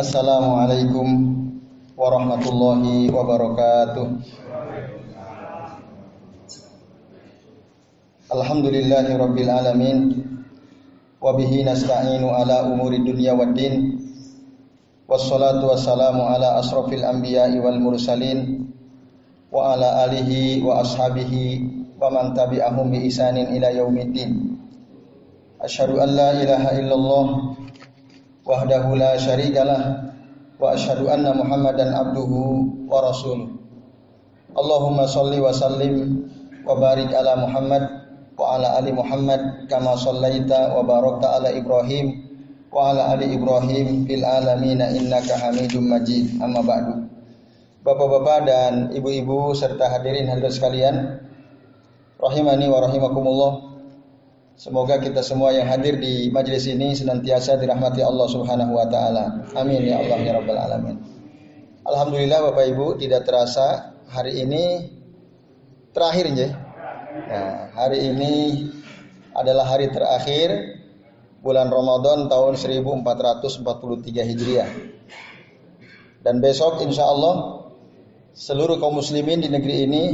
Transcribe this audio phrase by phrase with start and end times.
[0.00, 1.08] Assalamualaikum
[1.92, 4.06] warahmatullahi wabarakatuh.
[8.32, 9.98] Alhamdulillahi rabbil alamin.
[11.20, 14.00] Wa bihi nasta'inu ala umuri dunya waddin
[15.04, 18.72] wassalatu wassalamu ala asrafil anbiya'i wal mursalin.
[19.52, 21.44] Wa ala alihi wa ashabihi
[22.00, 24.56] wa man tabi'ahum bi isanin ila yaumiddin.
[25.60, 27.24] Asyhadu an la ilaha illallah
[28.44, 30.12] wahdahu la syarikalah
[30.60, 33.48] wa asyhadu anna Muhammadan abduhu wa rasuluh.
[34.56, 36.26] Allahumma salli wa sallim
[36.66, 37.86] wa barik ala Muhammad
[38.34, 42.24] wa ala ali Muhammad kama sallaita wa barakta ala Ibrahim
[42.72, 46.40] wa ala ali Ibrahim fil alamin innaka Hamidum Majid.
[46.42, 47.06] Amma ba'du.
[47.80, 50.96] Bapak-bapak dan ibu-ibu serta hadirin hadirat sekalian,
[52.20, 53.69] rahimani wa rahimakumullah.
[54.60, 59.48] Semoga kita semua yang hadir di majelis ini senantiasa dirahmati Allah Subhanahu wa taala.
[59.56, 61.00] Amin ya Allah ya rabbal alamin.
[61.88, 64.92] Alhamdulillah Bapak Ibu tidak terasa hari ini
[65.96, 66.52] terakhir ya.
[67.24, 68.32] Nah, hari ini
[69.32, 70.52] adalah hari terakhir
[71.40, 73.64] bulan Ramadan tahun 1443
[74.28, 74.68] Hijriah.
[76.20, 77.64] Dan besok insya Allah
[78.36, 80.04] seluruh kaum muslimin di negeri ini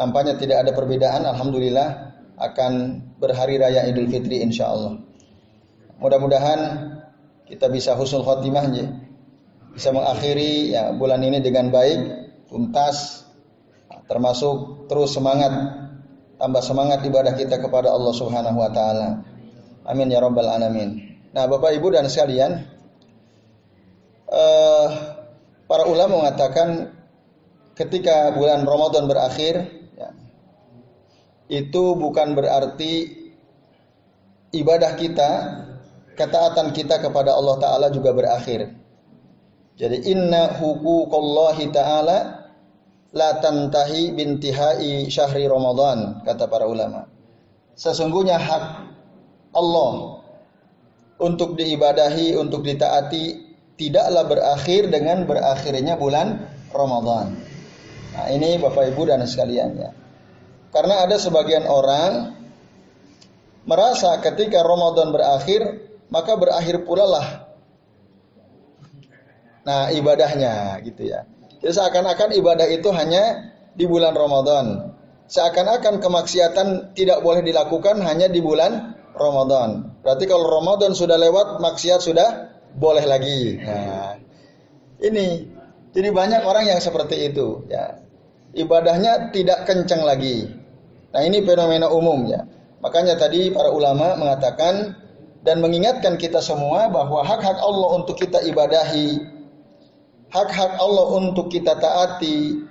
[0.00, 2.07] nampaknya tidak ada perbedaan Alhamdulillah
[2.38, 5.02] akan berhari raya Idul Fitri insya Allah.
[5.98, 6.60] Mudah-mudahan
[7.50, 8.70] kita bisa husnul khotimah.
[9.74, 12.00] Bisa mengakhiri ya bulan ini dengan baik,
[12.50, 13.26] tuntas,
[14.10, 15.52] termasuk terus semangat,
[16.40, 19.22] tambah semangat ibadah kita kepada Allah Subhanahu wa taala.
[19.86, 21.20] Amin ya rabbal alamin.
[21.30, 22.64] Nah, Bapak Ibu dan sekalian,
[24.32, 24.88] uh,
[25.68, 26.92] para ulama mengatakan
[27.76, 29.68] ketika bulan Ramadan berakhir,
[31.48, 33.08] itu bukan berarti
[34.52, 35.30] ibadah kita,
[36.16, 38.72] ketaatan kita kepada Allah Ta'ala juga berakhir.
[39.78, 42.18] Jadi inna hukukullahi ta'ala
[43.14, 47.06] la tantahi bintihai syahri Ramadan, kata para ulama.
[47.78, 48.64] Sesungguhnya hak
[49.54, 50.18] Allah
[51.22, 56.42] untuk diibadahi, untuk ditaati tidaklah berakhir dengan berakhirnya bulan
[56.74, 57.38] Ramadan.
[58.18, 59.90] Nah, ini Bapak Ibu dan sekalian ya.
[60.68, 62.36] Karena ada sebagian orang
[63.68, 67.28] merasa ketika Ramadan berakhir, maka berakhir pula lah
[69.68, 71.28] nah ibadahnya gitu ya.
[71.60, 74.96] Jadi seakan-akan ibadah itu hanya di bulan Ramadan.
[75.28, 79.92] Seakan-akan kemaksiatan tidak boleh dilakukan hanya di bulan Ramadan.
[80.00, 83.60] Berarti kalau Ramadan sudah lewat, maksiat sudah boleh lagi.
[83.60, 84.16] Nah,
[85.04, 85.44] ini
[85.92, 88.07] jadi banyak orang yang seperti itu ya.
[88.56, 90.48] Ibadahnya tidak kencang lagi.
[91.12, 92.44] Nah ini fenomena umum ya.
[92.78, 94.94] Makanya tadi para ulama mengatakan
[95.42, 99.18] dan mengingatkan kita semua bahwa hak-hak Allah untuk kita ibadahi,
[100.30, 102.62] hak-hak Allah untuk kita taati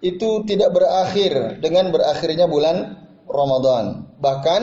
[0.00, 2.96] itu tidak berakhir dengan berakhirnya bulan
[3.28, 4.08] Ramadan.
[4.18, 4.62] Bahkan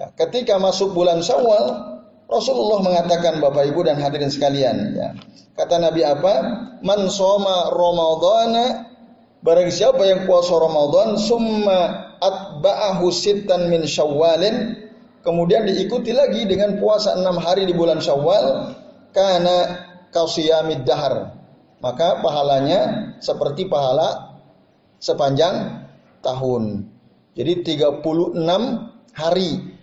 [0.00, 1.96] ya, ketika masuk bulan Syawal,
[2.26, 5.14] Rasulullah mengatakan Bapak Ibu dan hadirin sekalian ya.
[5.54, 6.34] Kata Nabi apa?
[6.82, 8.95] Man soma Ramadana
[9.46, 14.74] Barang siapa yang puasa Ramadan summa atba'ahu sittan min syawalin
[15.22, 18.74] kemudian diikuti lagi dengan puasa enam hari di bulan syawal
[19.14, 21.38] karena kausiyamid dahar.
[21.78, 24.34] Maka pahalanya seperti pahala
[24.98, 25.86] sepanjang
[26.26, 26.90] tahun.
[27.38, 28.02] Jadi 36
[29.14, 29.78] hari.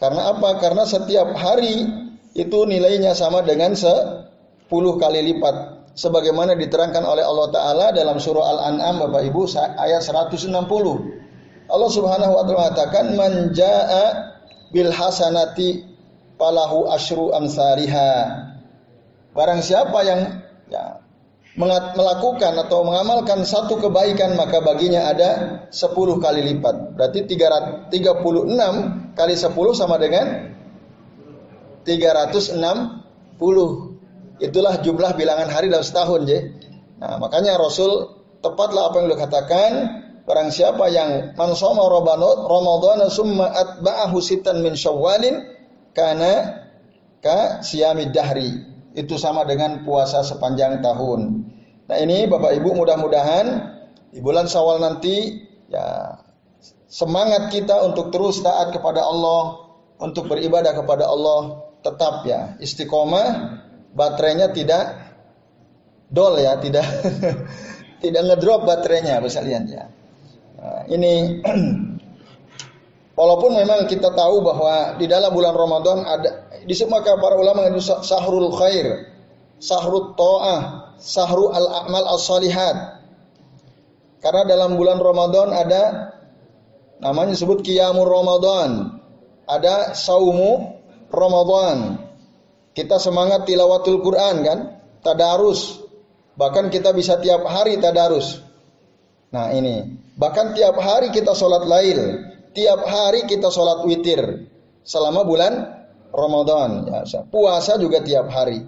[0.00, 0.56] Karena apa?
[0.56, 1.84] karena setiap hari
[2.32, 9.08] itu nilainya sama dengan 10 kali lipat sebagaimana diterangkan oleh Allah taala dalam surah Al-An'am
[9.08, 10.48] Bapak Ibu ayat 160.
[11.72, 14.32] Allah Subhanahu wa taala mengatakan man jaa
[14.72, 15.84] bil hasanati
[16.40, 18.12] falahu asyru amsariha.
[19.32, 20.20] Barang siapa yang
[20.68, 21.00] ya,
[21.96, 26.96] melakukan atau mengamalkan satu kebaikan maka baginya ada 10 kali lipat.
[26.96, 27.92] Berarti 336
[29.16, 30.56] kali 10 sama dengan
[31.84, 33.91] 360
[34.42, 36.38] Itulah jumlah bilangan hari dalam setahun, je.
[36.98, 38.10] Nah, makanya Rasul
[38.42, 39.70] tepatlah apa yang beliau katakan,
[40.26, 45.46] barang siapa yang mansoma Ramadan summa atba'ahu sitan min syawalin
[45.94, 46.66] kana
[47.22, 48.66] ka siamid dahri.
[48.98, 51.20] Itu sama dengan puasa sepanjang tahun.
[51.86, 53.46] Nah, ini Bapak Ibu mudah-mudahan
[54.12, 55.40] di bulan Syawal nanti
[55.70, 56.18] ya
[56.90, 59.70] semangat kita untuk terus taat kepada Allah,
[60.02, 63.61] untuk beribadah kepada Allah tetap ya istiqomah
[63.92, 64.84] baterainya tidak
[66.12, 66.84] dol ya, tidak
[68.02, 69.84] tidak ngedrop baterainya lihat ya.
[70.58, 71.42] Nah, ini
[73.18, 76.30] walaupun memang kita tahu bahwa di dalam bulan Ramadan ada
[76.66, 79.10] disebut maka para ulama itu sahrul khair,
[79.58, 83.02] sahrul ta'ah, sahrul al-a'mal as-salihat.
[84.22, 86.14] Karena dalam bulan Ramadan ada
[87.02, 89.02] namanya disebut qiyamul Ramadan.
[89.50, 90.78] Ada saumu
[91.10, 91.98] Ramadan.
[92.72, 94.58] Kita semangat tilawatul Quran kan?
[95.04, 95.80] Tadarus.
[96.36, 98.40] Bahkan kita bisa tiap hari tadarus.
[99.32, 100.00] Nah ini.
[100.16, 102.32] Bahkan tiap hari kita sholat lail.
[102.52, 104.48] Tiap hari kita sholat witir.
[104.84, 105.52] Selama bulan
[106.12, 106.88] Ramadan.
[106.88, 108.60] Ya, puasa juga tiap hari.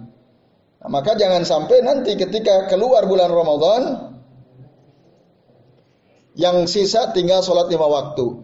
[0.81, 3.81] Nah, maka jangan sampai nanti ketika keluar bulan Ramadan,
[6.35, 8.43] yang sisa tinggal sholat lima waktu.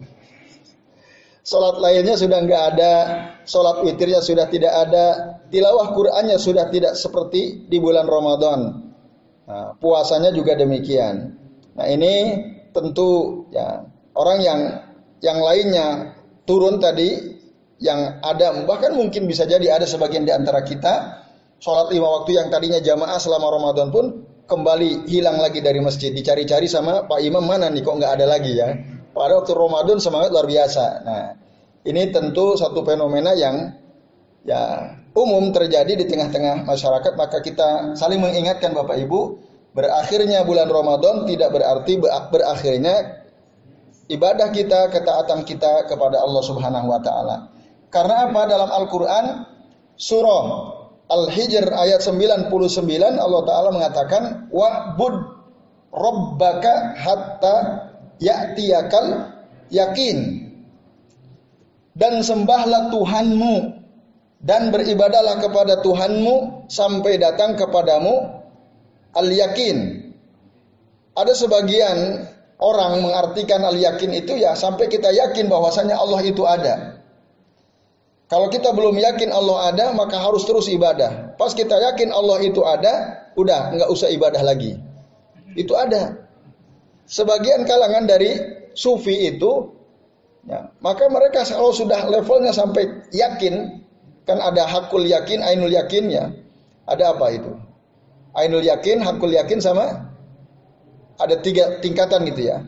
[1.42, 2.94] Sholat lainnya sudah nggak ada,
[3.42, 5.06] sholat witirnya sudah tidak ada,
[5.50, 8.60] tilawah Qur'annya sudah tidak seperti di bulan Ramadan.
[9.50, 11.34] Nah, puasanya juga demikian.
[11.74, 12.38] Nah ini
[12.70, 13.82] tentu ya
[14.14, 14.60] orang yang
[15.18, 16.14] yang lainnya
[16.46, 17.34] turun tadi
[17.82, 21.26] yang ada bahkan mungkin bisa jadi ada sebagian di antara kita
[21.58, 24.04] sholat lima waktu yang tadinya jamaah selama Ramadan pun
[24.46, 28.52] kembali hilang lagi dari masjid dicari-cari sama Pak Imam mana nih kok nggak ada lagi
[28.54, 28.68] ya
[29.12, 30.84] pada waktu Ramadan semangat luar biasa.
[31.04, 31.24] Nah
[31.84, 33.76] ini tentu satu fenomena yang
[34.42, 37.12] ya umum terjadi di tengah-tengah masyarakat.
[37.14, 39.20] Maka kita saling mengingatkan Bapak Ibu
[39.76, 43.24] berakhirnya bulan Ramadan tidak berarti berakhirnya
[44.08, 47.36] ibadah kita ketaatan kita kepada Allah Subhanahu wa taala.
[47.92, 48.48] Karena apa?
[48.48, 49.24] Dalam Al-Quran
[50.00, 50.44] surah
[51.12, 52.48] Al-Hijr ayat 99
[53.20, 55.16] Allah Ta'ala mengatakan Wa'bud
[55.92, 57.56] Rabbaka hatta
[58.22, 59.34] ya'tiyakal
[59.74, 60.18] yakin
[61.98, 63.54] Dan sembahlah Tuhanmu
[64.38, 68.40] Dan beribadalah kepada Tuhanmu Sampai datang kepadamu
[69.18, 69.76] Al-yakin
[71.18, 72.30] Ada sebagian
[72.62, 77.02] orang mengartikan al-yakin itu ya sampai kita yakin bahwasanya Allah itu ada.
[78.30, 81.36] Kalau kita belum yakin Allah ada, maka harus terus ibadah.
[81.36, 84.80] Pas kita yakin Allah itu ada, udah nggak usah ibadah lagi.
[85.52, 86.16] Itu ada.
[87.12, 88.40] Sebagian kalangan dari
[88.72, 89.68] sufi itu,
[90.48, 93.84] ya, maka mereka kalau sudah levelnya sampai yakin,
[94.24, 96.32] kan ada hakul yakin, ainul yakin ya.
[96.88, 97.52] Ada apa itu?
[98.32, 100.08] Ainul yakin, hakul yakin sama
[101.20, 102.64] ada tiga tingkatan gitu ya.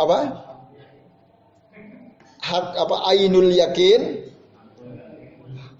[0.00, 0.48] Apa?
[2.42, 4.26] hak apa ainul yakin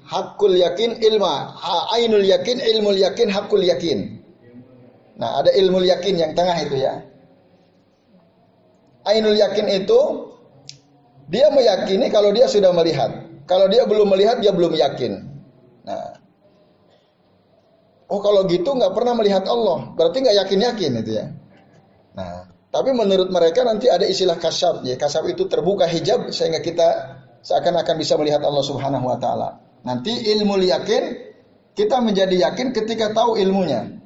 [0.06, 1.58] hakul yakin ilma
[1.90, 4.21] ainul yakin ilmul yakin hakul yakin
[5.22, 7.06] nah ada ilmu yakin yang tengah itu ya.
[9.06, 10.00] Ainul yakin itu
[11.30, 13.30] dia meyakini kalau dia sudah melihat.
[13.46, 15.22] Kalau dia belum melihat dia belum yakin.
[15.86, 16.18] Nah.
[18.10, 19.94] Oh kalau gitu nggak pernah melihat Allah.
[19.94, 21.26] Berarti nggak yakin yakin itu ya.
[22.18, 26.88] Nah tapi menurut mereka nanti ada istilah kasab, ya kasab itu terbuka hijab sehingga kita
[27.44, 29.48] seakan-akan bisa melihat Allah Subhanahu Wa Taala.
[29.84, 31.02] Nanti ilmu yakin
[31.76, 34.01] kita menjadi yakin ketika tahu ilmunya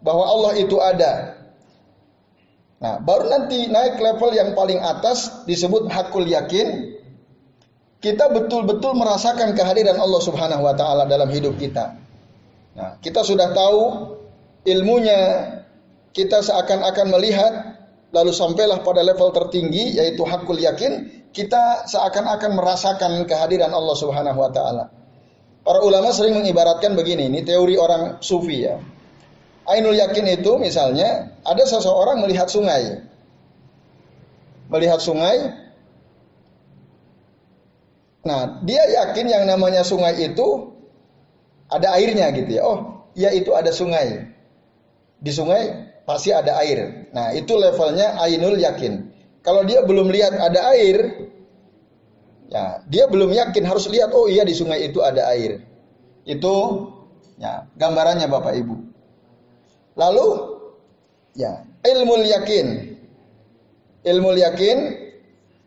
[0.00, 1.40] bahwa Allah itu ada.
[2.80, 6.96] Nah, baru nanti naik level yang paling atas disebut hakul yakin.
[8.00, 12.00] Kita betul-betul merasakan kehadiran Allah Subhanahu wa taala dalam hidup kita.
[12.72, 13.80] Nah, kita sudah tahu
[14.64, 15.20] ilmunya,
[16.16, 17.52] kita seakan-akan melihat
[18.16, 24.48] lalu sampailah pada level tertinggi yaitu hakul yakin, kita seakan-akan merasakan kehadiran Allah Subhanahu wa
[24.48, 24.84] taala.
[25.60, 28.80] Para ulama sering mengibaratkan begini, ini teori orang sufi ya.
[29.68, 33.04] Ainul yakin itu misalnya ada seseorang melihat sungai.
[34.72, 35.52] Melihat sungai.
[38.24, 40.72] Nah, dia yakin yang namanya sungai itu
[41.72, 42.62] ada airnya gitu ya.
[42.64, 44.28] Oh, ya itu ada sungai.
[45.20, 47.10] Di sungai pasti ada air.
[47.12, 49.08] Nah, itu levelnya ainul yakin.
[49.40, 51.28] Kalau dia belum lihat ada air,
[52.52, 55.64] ya, dia belum yakin harus lihat oh iya di sungai itu ada air.
[56.28, 56.54] Itu
[57.40, 58.89] ya, gambarannya Bapak Ibu.
[59.98, 60.26] Lalu
[61.34, 62.66] ya, ilmu yakin.
[64.00, 64.76] Ilmu yakin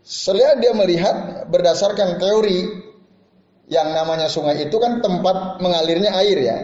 [0.03, 2.65] setelah dia melihat berdasarkan teori
[3.71, 6.57] yang namanya sungai itu kan tempat mengalirnya air ya.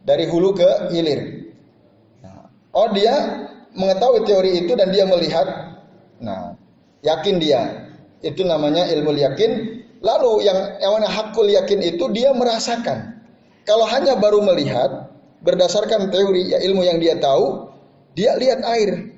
[0.00, 1.40] Dari hulu ke hilir.
[2.70, 3.12] Oh dia
[3.74, 5.46] mengetahui teori itu dan dia melihat,
[6.22, 6.54] nah
[7.02, 7.90] yakin dia.
[8.22, 9.50] Itu namanya ilmu yakin.
[10.00, 13.20] Lalu yang yang hakul yakin itu dia merasakan.
[13.68, 15.09] Kalau hanya baru melihat
[15.44, 17.72] berdasarkan teori ya ilmu yang dia tahu,
[18.16, 19.12] dia lihat air.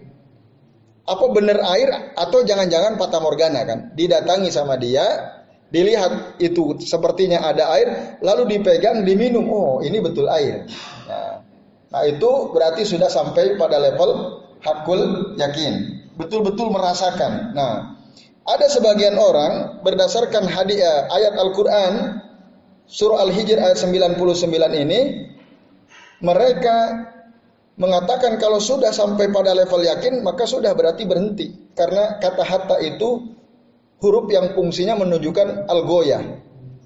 [1.03, 3.91] Apa benar air atau jangan-jangan patah morgana kan?
[3.99, 5.03] Didatangi sama dia,
[5.75, 9.51] dilihat itu sepertinya ada air, lalu dipegang, diminum.
[9.51, 10.71] Oh, ini betul air.
[11.11, 11.43] Nah,
[11.93, 16.01] Nah itu berarti sudah sampai pada level hakul yakin.
[16.17, 17.53] Betul-betul merasakan.
[17.53, 18.01] Nah
[18.43, 22.19] Ada sebagian orang berdasarkan hadiah ayat Al-Qur'an
[22.91, 24.19] surah Al-Hijr ayat 99
[24.83, 25.31] ini
[26.23, 26.77] mereka
[27.77, 33.33] mengatakan kalau sudah sampai pada level yakin maka sudah berarti berhenti karena kata hatta itu
[34.03, 36.21] huruf yang fungsinya menunjukkan al-goya.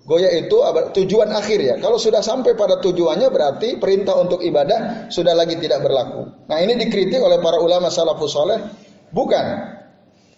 [0.06, 0.54] Goya itu
[1.02, 1.74] tujuan akhir ya.
[1.82, 6.30] Kalau sudah sampai pada tujuannya berarti perintah untuk ibadah sudah lagi tidak berlaku.
[6.46, 8.62] Nah ini dikritik oleh para ulama salafus soleh.
[9.10, 9.74] Bukan.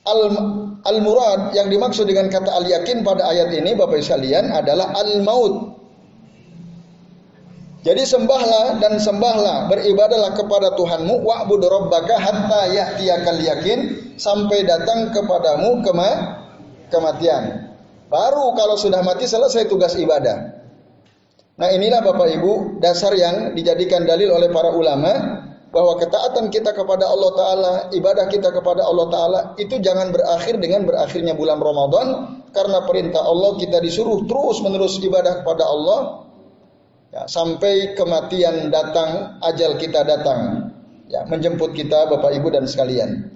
[0.08, 0.20] Al,
[0.88, 5.20] al murad yang dimaksud dengan kata al yakin pada ayat ini Bapak sekalian adalah al
[5.20, 5.77] maut.
[7.78, 13.78] Jadi sembahlah dan sembahlah beribadahlah kepada Tuhanmu wa'bud rabbaka hatta ya'tiyakal yakin
[14.18, 16.10] sampai datang kepadamu kema
[16.90, 17.70] kematian.
[18.10, 20.58] Baru kalau sudah mati selesai tugas ibadah.
[21.58, 27.04] Nah inilah Bapak Ibu dasar yang dijadikan dalil oleh para ulama bahwa ketaatan kita kepada
[27.04, 32.06] Allah Ta'ala, ibadah kita kepada Allah Ta'ala itu jangan berakhir dengan berakhirnya bulan Ramadan
[32.56, 36.27] karena perintah Allah kita disuruh terus menerus ibadah kepada Allah
[37.12, 40.72] ya, sampai kematian datang, ajal kita datang
[41.08, 43.28] ya, menjemput kita Bapak Ibu dan sekalian.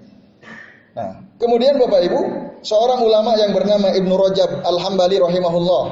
[0.93, 2.21] Nah, kemudian Bapak Ibu
[2.61, 5.83] seorang ulama yang bernama Ibnu Rajab Al-Hambali rahimahullah.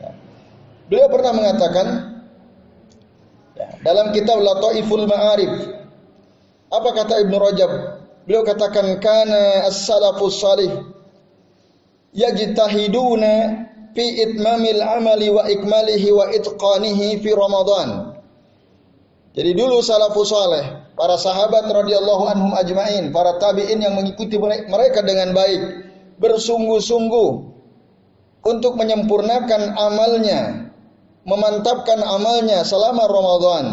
[0.00, 0.10] Ya.
[0.92, 1.86] Beliau pernah mengatakan
[3.56, 5.52] ya, dalam kitab Lataiful Ma'arif.
[6.68, 7.70] Apa kata Ibnu Rajab?
[8.26, 10.72] Beliau katakan kana as-salafus salih
[12.10, 13.34] yajtahiduna
[13.96, 17.88] fi itmamil amali wa ikmalihi wa itqanihi fi Ramadan.
[19.32, 25.32] Jadi dulu salafus saleh, para sahabat radhiyallahu anhum ajmain, para tabi'in yang mengikuti mereka dengan
[25.32, 25.60] baik,
[26.20, 27.28] bersungguh-sungguh
[28.44, 30.72] untuk menyempurnakan amalnya,
[31.28, 33.64] memantapkan amalnya selama Ramadan.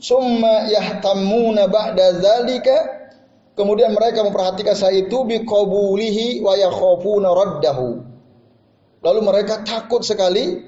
[0.00, 3.00] Summa yahtamuna ba'da zalika
[3.52, 8.09] kemudian mereka memperhatikan saya itu biqabulihi wa yakhafuna raddahu.
[9.00, 10.60] Lalu mereka takut sekali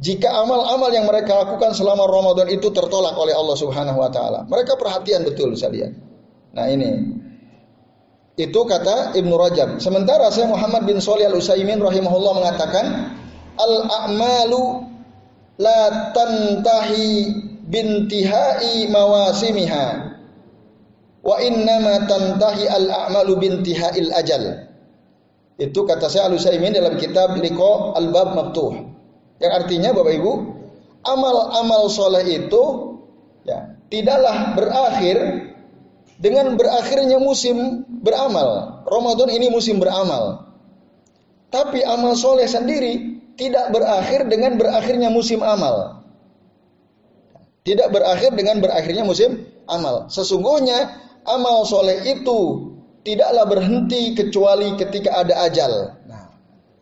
[0.00, 4.48] jika amal-amal yang mereka lakukan selama Ramadan itu tertolak oleh Allah Subhanahu wa taala.
[4.48, 5.92] Mereka perhatian betul saya lihat.
[6.56, 7.20] Nah, ini
[8.40, 9.76] itu kata Ibnu Rajab.
[9.84, 12.84] Sementara saya Muhammad bin Shalih Al Utsaimin rahimahullah mengatakan
[13.60, 14.88] al a'malu
[15.60, 17.28] la tantahi
[17.68, 19.86] bintihai mawasimiha
[21.20, 24.69] wa innama tantahi al a'malu bintihail ajal.
[25.60, 28.72] Itu kata saya Al Utsaimin dalam kitab Liqa Al Bab Maftuh.
[29.36, 30.32] Yang artinya Bapak Ibu,
[31.04, 32.62] amal-amal soleh itu
[33.44, 35.16] ya, tidaklah berakhir
[36.16, 38.80] dengan berakhirnya musim beramal.
[38.88, 40.48] Ramadan ini musim beramal.
[41.52, 46.04] Tapi amal soleh sendiri tidak berakhir dengan berakhirnya musim amal.
[47.64, 50.08] Tidak berakhir dengan berakhirnya musim amal.
[50.08, 50.96] Sesungguhnya
[51.28, 52.69] amal soleh itu
[53.04, 55.72] tidaklah berhenti kecuali ketika ada ajal.
[56.04, 56.32] Nah,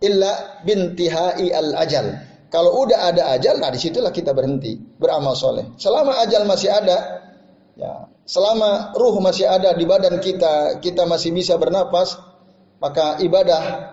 [0.03, 2.07] illa bintihai al ajal.
[2.49, 5.69] Kalau udah ada ajal, nah di situlah kita berhenti beramal soleh.
[5.77, 7.21] Selama ajal masih ada,
[7.77, 12.17] ya selama ruh masih ada di badan kita, kita masih bisa bernapas,
[12.81, 13.93] maka ibadah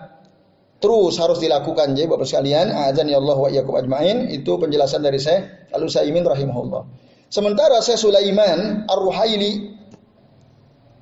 [0.80, 1.92] terus harus dilakukan.
[1.92, 6.84] Jadi Bapak sekalian, azan ya Allah wa iyyakum ajmain, itu penjelasan dari saya Al-Utsaimin rahimahullah.
[7.28, 9.75] Sementara saya Sulaiman Ar-Ruhaili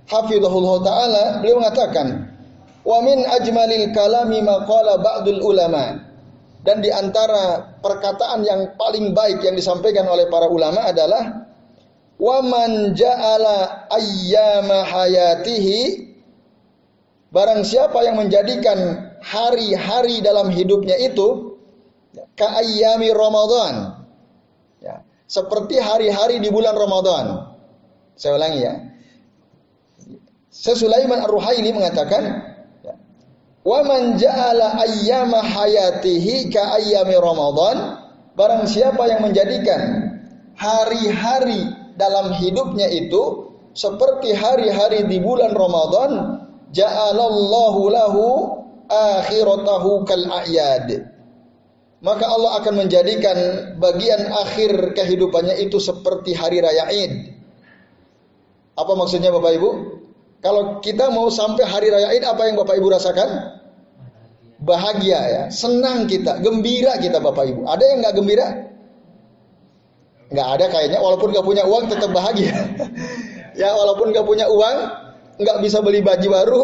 [0.09, 2.29] hafizahullah taala beliau mengatakan
[2.85, 6.05] wa min ajmalil kalami maqala ba'dul ulama
[6.65, 11.45] dan di antara perkataan yang paling baik yang disampaikan oleh para ulama adalah
[12.15, 16.15] Wa man ja'ala ayyama hayatihi
[17.35, 21.59] Barang siapa yang menjadikan hari-hari dalam hidupnya itu
[22.39, 24.07] ka ayyami Ramadan.
[24.79, 27.51] Ya, seperti hari-hari di bulan Ramadan.
[28.15, 28.79] Saya ulangi ya.
[30.55, 32.23] Sesulaiman Ar-Ruhaili mengatakan,
[33.67, 38.07] "Wa man ja'ala ayyama hayatihi ka ayyami Ramadan."
[38.39, 40.11] Barang siapa yang menjadikan
[40.55, 46.43] hari-hari dalam hidupnya itu seperti hari-hari di bulan Ramadan
[46.75, 48.27] ja'alallahu lahu
[48.91, 51.15] akhiratahu kal a'yad
[52.05, 53.39] maka Allah akan menjadikan
[53.81, 57.33] bagian akhir kehidupannya itu seperti hari raya Id.
[58.77, 59.71] Apa maksudnya Bapak Ibu?
[60.45, 63.31] Kalau kita mau sampai hari raya Id apa yang Bapak Ibu rasakan?
[64.61, 67.65] Bahagia ya, senang kita, gembira kita Bapak Ibu.
[67.65, 68.49] Ada yang nggak gembira?
[70.35, 72.55] nggak ada kayaknya walaupun nggak punya uang tetap bahagia
[73.61, 74.77] ya walaupun nggak punya uang
[75.39, 76.63] nggak bisa beli baju baru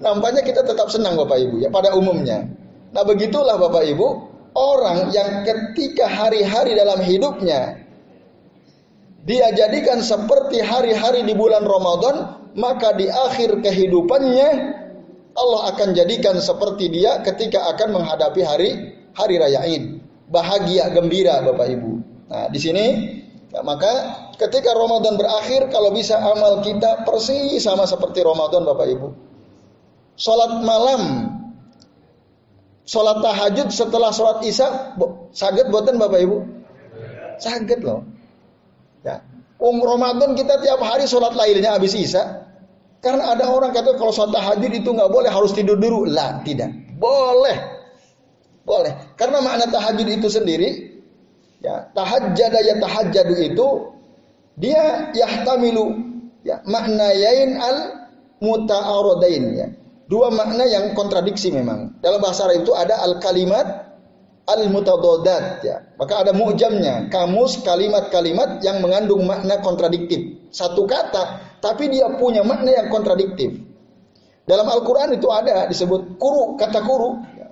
[0.00, 2.48] nampaknya kita tetap senang bapak ibu ya pada umumnya
[2.96, 7.84] nah begitulah bapak ibu orang yang ketika hari-hari dalam hidupnya
[9.28, 14.50] dia jadikan seperti hari-hari di bulan Ramadan maka di akhir kehidupannya
[15.32, 18.70] Allah akan jadikan seperti dia ketika akan menghadapi hari
[19.16, 20.04] hari raya Id.
[20.32, 21.92] Bahagia, gembira Bapak Ibu.
[22.32, 22.86] Nah, di sini
[23.52, 23.92] ya, maka
[24.40, 29.08] ketika Ramadan berakhir kalau bisa amal kita persis sama seperti Ramadan Bapak Ibu.
[30.16, 31.32] Salat malam
[32.82, 34.98] Salat tahajud setelah salat Isya
[35.30, 36.38] saged buatan Bapak Ibu?
[37.38, 38.02] Saged loh.
[39.06, 39.22] Ya.
[39.62, 42.50] Um Ramadan kita tiap hari sholat lailnya habis Isya.
[42.98, 46.10] Karena ada orang kata kalau sholat tahajud itu nggak boleh harus tidur dulu.
[46.10, 46.74] Lah tidak.
[46.98, 47.54] Boleh.
[48.66, 49.14] Boleh.
[49.14, 50.98] Karena makna tahajud itu sendiri
[51.62, 53.66] ya tahajjada ya tahajjadu itu
[54.58, 55.94] dia yahtamilu
[56.42, 57.78] ya makna yain al
[58.42, 59.68] muta'aradain ya.
[60.10, 62.02] Dua makna yang kontradiksi memang.
[62.02, 63.91] Dalam bahasa Arab itu ada al kalimat
[64.46, 65.76] al mutadodat ya.
[65.96, 70.50] Maka ada mu'jamnya, kamus kalimat-kalimat yang mengandung makna kontradiktif.
[70.52, 73.62] Satu kata tapi dia punya makna yang kontradiktif.
[74.42, 77.22] Dalam Al-Qur'an itu ada disebut kuru, kata kuru.
[77.38, 77.48] Ya.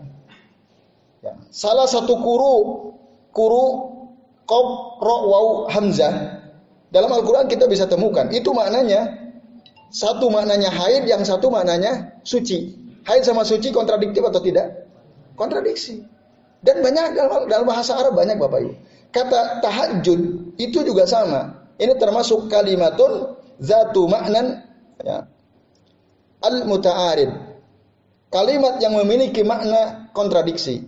[1.23, 1.32] Ya.
[1.54, 2.54] Salah satu kuru,
[3.30, 3.64] kuru
[4.42, 4.66] qaf
[4.99, 6.42] ra waw hamzah.
[6.90, 8.26] Dalam Al-Qur'an kita bisa temukan.
[8.35, 9.30] Itu maknanya
[9.94, 12.75] satu maknanya haid, yang satu maknanya suci.
[13.06, 14.90] Haid sama suci kontradiktif atau tidak?
[15.38, 16.02] Kontradiksi.
[16.61, 18.73] Dan banyak dalam, dalam bahasa Arab banyak Bapak Ibu.
[19.11, 20.21] Kata tahajud
[20.61, 21.73] itu juga sama.
[21.81, 24.61] Ini termasuk kalimatun zatu maknan
[25.00, 25.25] ya,
[26.45, 27.33] al muta'arid.
[28.31, 30.87] Kalimat yang memiliki makna kontradiksi.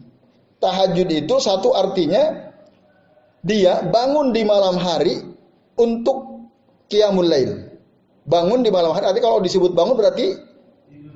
[0.63, 2.55] Tahajud itu satu artinya
[3.43, 5.19] dia bangun di malam hari
[5.75, 6.47] untuk
[6.87, 7.73] qiyamul lail.
[8.23, 9.11] Bangun di malam hari.
[9.11, 10.39] Artinya kalau disebut bangun berarti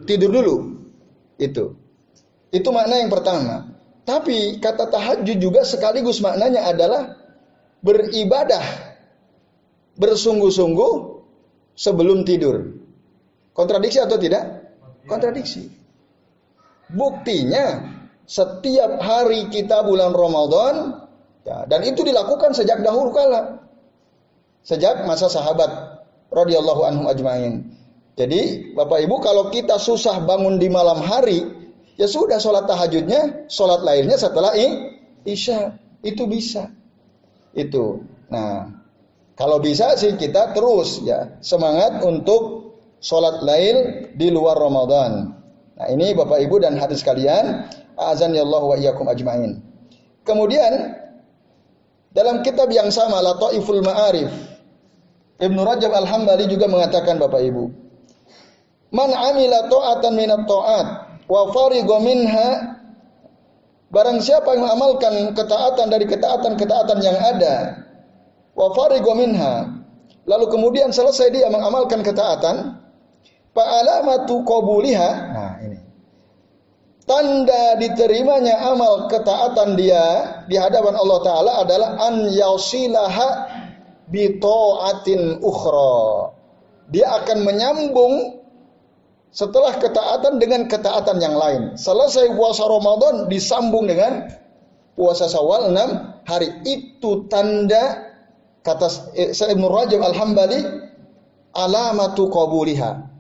[0.09, 0.57] tidur dulu.
[1.39, 1.79] Itu.
[2.51, 3.76] Itu makna yang pertama.
[4.07, 7.19] Tapi kata tahajud juga sekaligus maknanya adalah
[7.83, 8.63] beribadah
[9.99, 10.93] bersungguh-sungguh
[11.75, 12.71] sebelum tidur.
[13.51, 14.63] Kontradiksi atau tidak?
[15.11, 15.67] Kontradiksi.
[16.95, 17.83] Buktinya
[18.31, 21.03] setiap hari kita bulan Ramadan
[21.43, 23.59] ya, dan itu dilakukan sejak dahulu kala.
[24.63, 25.99] Sejak masa sahabat
[26.31, 27.75] radhiyallahu anhum ajmain.
[28.15, 31.56] Jadi Bapak Ibu kalau kita susah bangun di malam hari
[31.97, 34.53] Ya sudah sholat tahajudnya, sholat lainnya setelah
[35.25, 35.81] isya.
[36.05, 36.69] Itu bisa.
[37.57, 38.05] Itu.
[38.29, 38.69] Nah,
[39.37, 45.33] kalau bisa sih kita terus ya semangat untuk sholat lail di luar Ramadan.
[45.77, 47.69] Nah ini Bapak Ibu dan hadis kalian,
[48.01, 49.61] azan ya Allah wa iyyakum ajmain.
[50.25, 50.97] Kemudian
[52.17, 54.33] dalam kitab yang sama Lataiful Ma'arif
[55.37, 57.65] Ibnu Rajab Al-Hambali juga mengatakan Bapak Ibu,
[58.97, 60.89] Man amila ta'atan minat ta'at
[61.27, 62.79] wa farigo minha
[63.91, 67.87] barang siapa yang mengamalkan ketaatan dari ketaatan-ketaatan yang ada
[68.55, 69.83] wa farigo minha
[70.27, 72.83] lalu kemudian selesai dia mengamalkan ketaatan
[73.55, 75.87] fa alamatu qabuliha nah ini.
[77.07, 83.29] Tanda diterimanya amal ketaatan dia di hadapan Allah taala adalah an yausilaha
[84.11, 86.35] bi taatin ukhra.
[86.91, 88.43] Dia akan menyambung
[89.37, 91.63] setelah ketaatan dengan ketaatan yang lain.
[91.77, 94.33] Selesai puasa Ramadan disambung dengan
[94.97, 96.49] puasa Syawal 6 hari.
[96.65, 98.17] Itu tanda
[98.65, 100.61] kata Ibn Rajab Al-Hambali
[101.53, 103.13] alamatu qabuliha.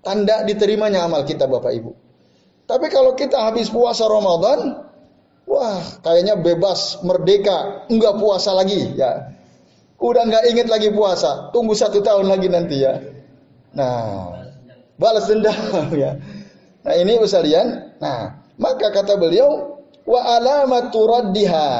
[0.00, 1.92] Tanda diterimanya amal kita Bapak Ibu.
[2.64, 4.80] Tapi kalau kita habis puasa Ramadan,
[5.44, 9.28] wah kayaknya bebas, merdeka, enggak puasa lagi ya.
[10.00, 12.98] Udah enggak inget lagi puasa, tunggu satu tahun lagi nanti ya.
[13.76, 14.41] Nah,
[14.96, 16.18] balas dendam ya.
[16.82, 17.96] Nah ini usalian.
[18.00, 21.70] Nah maka kata beliau wa alamatu raddiha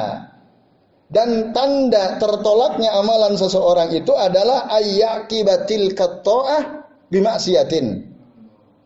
[1.12, 8.08] dan tanda tertolaknya amalan seseorang itu adalah ayyakibatil katoah bimaksiatin.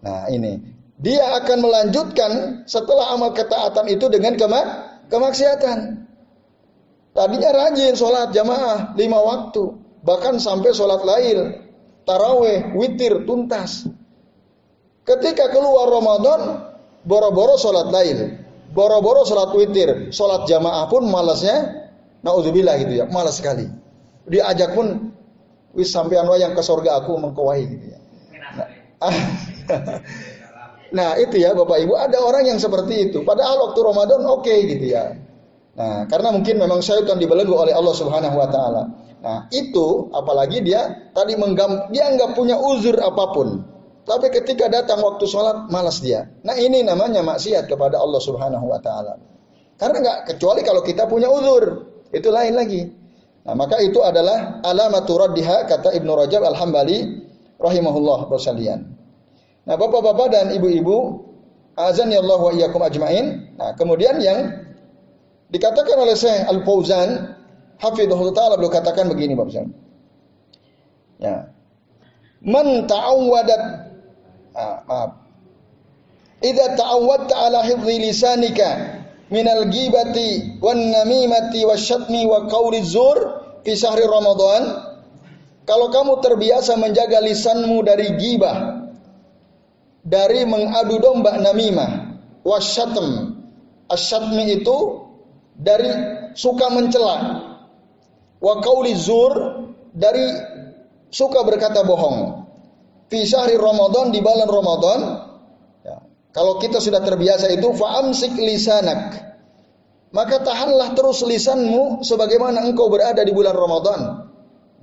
[0.02, 0.58] Nah ini
[0.96, 2.32] dia akan melanjutkan
[2.64, 4.66] setelah amal ketaatan itu dengan kemak
[5.12, 6.08] kemaksiatan.
[7.16, 9.72] Tadinya rajin sholat jamaah lima waktu,
[10.04, 11.64] bahkan sampai sholat lail,
[12.04, 13.88] taraweh, witir, tuntas.
[15.06, 16.66] Ketika keluar Ramadan,
[17.06, 18.42] boro-boro sholat lain,
[18.74, 21.86] boro-boro sholat witir, sholat jamaah pun malasnya,
[22.26, 23.70] naudzubillah gitu ya, malas sekali.
[24.26, 25.14] Diajak pun,
[25.78, 27.98] wis sampai yang ke surga aku mengkawahi gitu ya.
[28.58, 28.68] Nah,
[30.98, 33.22] nah itu ya Bapak Ibu, ada orang yang seperti itu.
[33.22, 35.14] Padahal waktu Ramadan oke okay, gitu ya.
[35.78, 38.82] Nah, karena mungkin memang syaitan dibelenggu oleh Allah Subhanahu wa taala.
[39.22, 43.75] Nah, itu apalagi dia tadi menggam dia nggak punya uzur apa pun.
[44.06, 46.30] Tapi ketika datang waktu sholat, malas dia.
[46.46, 49.18] Nah ini namanya maksiat kepada Allah Subhanahu Wa Taala.
[49.76, 52.86] Karena nggak kecuali kalau kita punya uzur, itu lain lagi.
[53.42, 57.26] Nah maka itu adalah alamatu raddiha kata Ibnu Rajab Al Hambali
[57.58, 58.96] rahimahullah bersalian.
[59.66, 61.26] Nah, Bapak-bapak dan Ibu-ibu,
[61.74, 63.50] azan ya Allah wa iyyakum ajmain.
[63.58, 64.62] Nah, kemudian yang
[65.50, 67.34] dikatakan oleh Syekh Al-Fauzan,
[67.82, 69.66] hafizahullah taala beliau katakan begini Bapak
[71.16, 71.50] Ya.
[72.44, 73.85] Man ta'awwadat
[74.56, 75.10] ah, maaf.
[76.40, 78.96] Idza ta'awwadta ala hifdhi lisanika
[79.32, 84.86] minal ghibati wan namimati wasyatmi wa qawli zur fi syahri Ramadan
[85.66, 88.86] kalau kamu terbiasa menjaga lisanmu dari gibah
[90.06, 92.14] dari mengadu domba namimah
[92.46, 93.34] wasyatm
[93.90, 94.78] asyatmi itu
[95.58, 95.90] dari
[96.38, 97.18] suka mencela
[98.38, 100.22] wa qawli zur dari
[101.10, 102.45] suka berkata bohong
[103.10, 105.00] fi syahri Ramadan di bulan Ramadan
[106.36, 109.24] kalau kita sudah terbiasa itu faamsik lisanak.
[110.12, 114.28] Maka tahanlah terus lisanmu sebagaimana engkau berada di bulan Ramadan.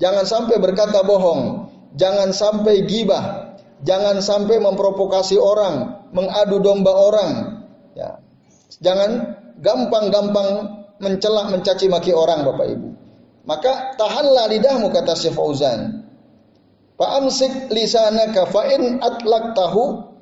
[0.02, 3.54] Jangan sampai berkata bohong, jangan sampai gibah,
[3.86, 7.32] jangan sampai memprovokasi orang, mengadu domba orang.
[7.94, 8.18] Ya.
[8.82, 10.50] Jangan gampang-gampang
[10.98, 12.90] mencela, mencaci maki orang Bapak Ibu.
[13.46, 16.03] Maka tahanlah lidahmu kata Syekh Fauzan.
[16.94, 20.14] Fa'amsik lisanaka fa'in atlak tahu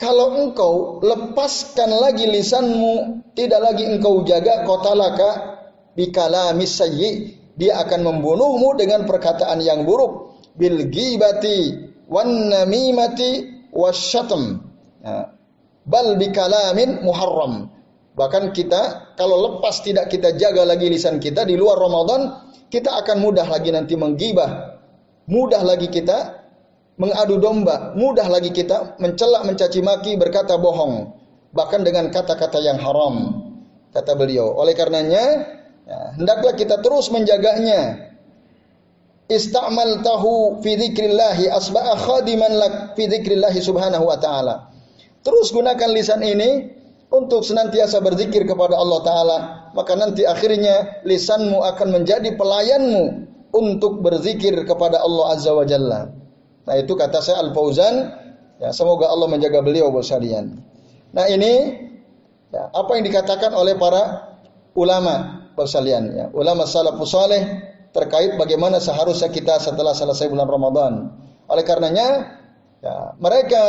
[0.00, 5.60] kalau engkau lepaskan lagi lisanmu, tidak lagi engkau jaga kotalaka
[5.92, 10.40] bikala misayyi, dia akan membunuhmu dengan perkataan yang buruk.
[10.56, 14.64] Bil ghibati wan namimati wasyatm.
[15.04, 15.36] Ya.
[15.84, 17.68] Bal bikalamin muharram.
[18.16, 23.20] Bahkan kita kalau lepas tidak kita jaga lagi lisan kita di luar Ramadan, kita akan
[23.20, 24.79] mudah lagi nanti menggibah.
[25.30, 26.42] Mudah lagi kita
[26.98, 31.14] mengadu domba, mudah lagi kita mencela, mencaci maki, berkata bohong,
[31.54, 33.46] bahkan dengan kata-kata yang haram.
[33.94, 34.58] Kata beliau.
[34.58, 35.46] Oleh karenanya,
[35.86, 38.10] ya, hendaklah kita terus menjaganya.
[39.30, 44.74] Istamal tahu fi dzikrillahi asba'a khadiman lak fi dzikrillahi subhanahu wa ta'ala.
[45.22, 46.74] Terus gunakan lisan ini
[47.10, 49.38] untuk senantiasa berzikir kepada Allah Ta'ala.
[49.78, 56.10] Maka nanti akhirnya lisanmu akan menjadi pelayanmu untuk berzikir kepada Allah Azza wa Jalla.
[56.66, 58.18] Nah itu kata saya Al Fauzan.
[58.60, 60.60] Ya, semoga Allah menjaga beliau sekalian.
[61.16, 61.80] Nah ini
[62.52, 64.36] ya, apa yang dikatakan oleh para
[64.76, 67.40] ulama sekalian ya, ulama salafus saleh
[67.90, 70.92] terkait bagaimana seharusnya kita setelah selesai bulan Ramadan.
[71.48, 72.38] Oleh karenanya
[72.84, 73.64] ya, mereka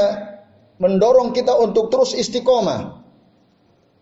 [0.77, 3.01] mendorong kita untuk terus istiqomah.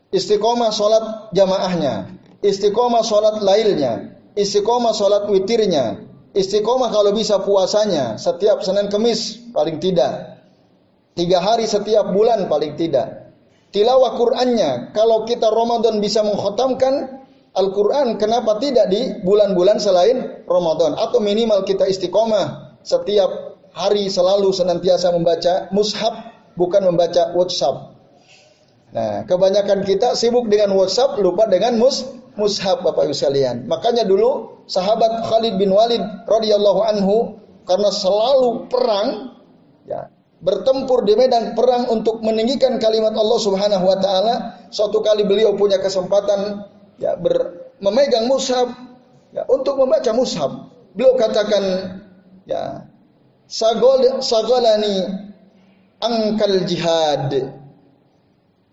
[0.10, 8.86] Istiqomah sholat jamaahnya, istiqomah sholat lailnya, istiqomah sholat witirnya, Istiqomah kalau bisa puasanya setiap Senin
[8.86, 10.46] Kemis paling tidak.
[11.18, 13.34] Tiga hari setiap bulan paling tidak.
[13.74, 17.26] Tilawah Qur'annya, kalau kita Ramadan bisa mengkhotamkan
[17.58, 20.94] Al-Quran, kenapa tidak di bulan-bulan selain Ramadan?
[21.02, 26.14] Atau minimal kita istiqomah setiap hari selalu senantiasa membaca mushaf,
[26.54, 27.98] bukan membaca WhatsApp.
[28.94, 32.06] Nah, kebanyakan kita sibuk dengan WhatsApp, lupa dengan mus
[32.40, 33.68] mushaf Bapak Ibu sekalian.
[33.68, 37.16] Makanya dulu sahabat Khalid bin Walid radhiyallahu anhu
[37.70, 39.38] karena selalu perang
[39.86, 40.10] ya,
[40.42, 44.36] bertempur di medan perang untuk meninggikan kalimat Allah Subhanahu wa taala,
[44.74, 46.66] suatu kali beliau punya kesempatan
[46.98, 48.74] ya ber, memegang mushaf
[49.36, 50.50] ya, untuk membaca mushaf.
[50.98, 51.64] Beliau katakan
[52.50, 52.90] ya
[53.46, 55.30] sagol sagolani
[56.02, 57.54] angkal jihad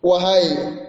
[0.00, 0.46] wahai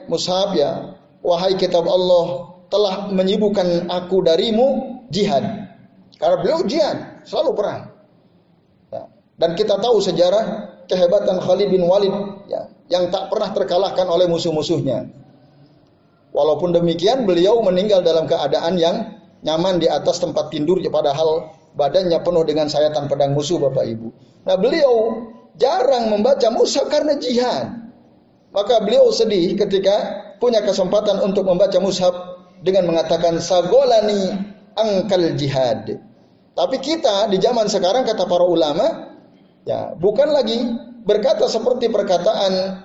[0.08, 5.44] mushab ya, wahai kitab Allah telah menyibukkan aku darimu jihad.
[6.18, 7.82] Karena beliau jihad, selalu perang.
[8.90, 9.04] Ya.
[9.38, 10.46] Dan kita tahu sejarah
[10.90, 12.14] kehebatan Khalid bin Walid
[12.50, 15.08] ya, yang tak pernah terkalahkan oleh musuh-musuhnya.
[16.34, 18.96] Walaupun demikian beliau meninggal dalam keadaan yang
[19.42, 24.08] nyaman di atas tempat tidur padahal badannya penuh dengan sayatan pedang musuh Bapak Ibu.
[24.46, 25.26] Nah beliau
[25.58, 27.90] jarang membaca musuh karena jihad.
[28.54, 29.96] Maka beliau sedih ketika
[30.42, 34.34] punya kesempatan untuk membaca mushaf dengan mengatakan sagolani
[34.78, 35.98] angkal jihad.
[36.58, 39.14] Tapi kita di zaman sekarang kata para ulama
[39.68, 40.58] ya bukan lagi
[41.06, 42.82] berkata seperti perkataan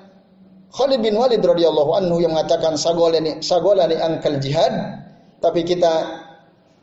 [0.72, 4.72] Khalid bin Walid radhiyallahu anhu yang mengatakan sagolani sagolani angkal jihad,
[5.40, 6.24] tapi kita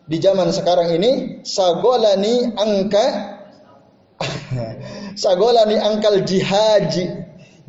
[0.05, 3.05] di zaman sekarang ini sagolani angka
[5.23, 6.93] sagolani angkal jihad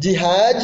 [0.00, 0.58] jihad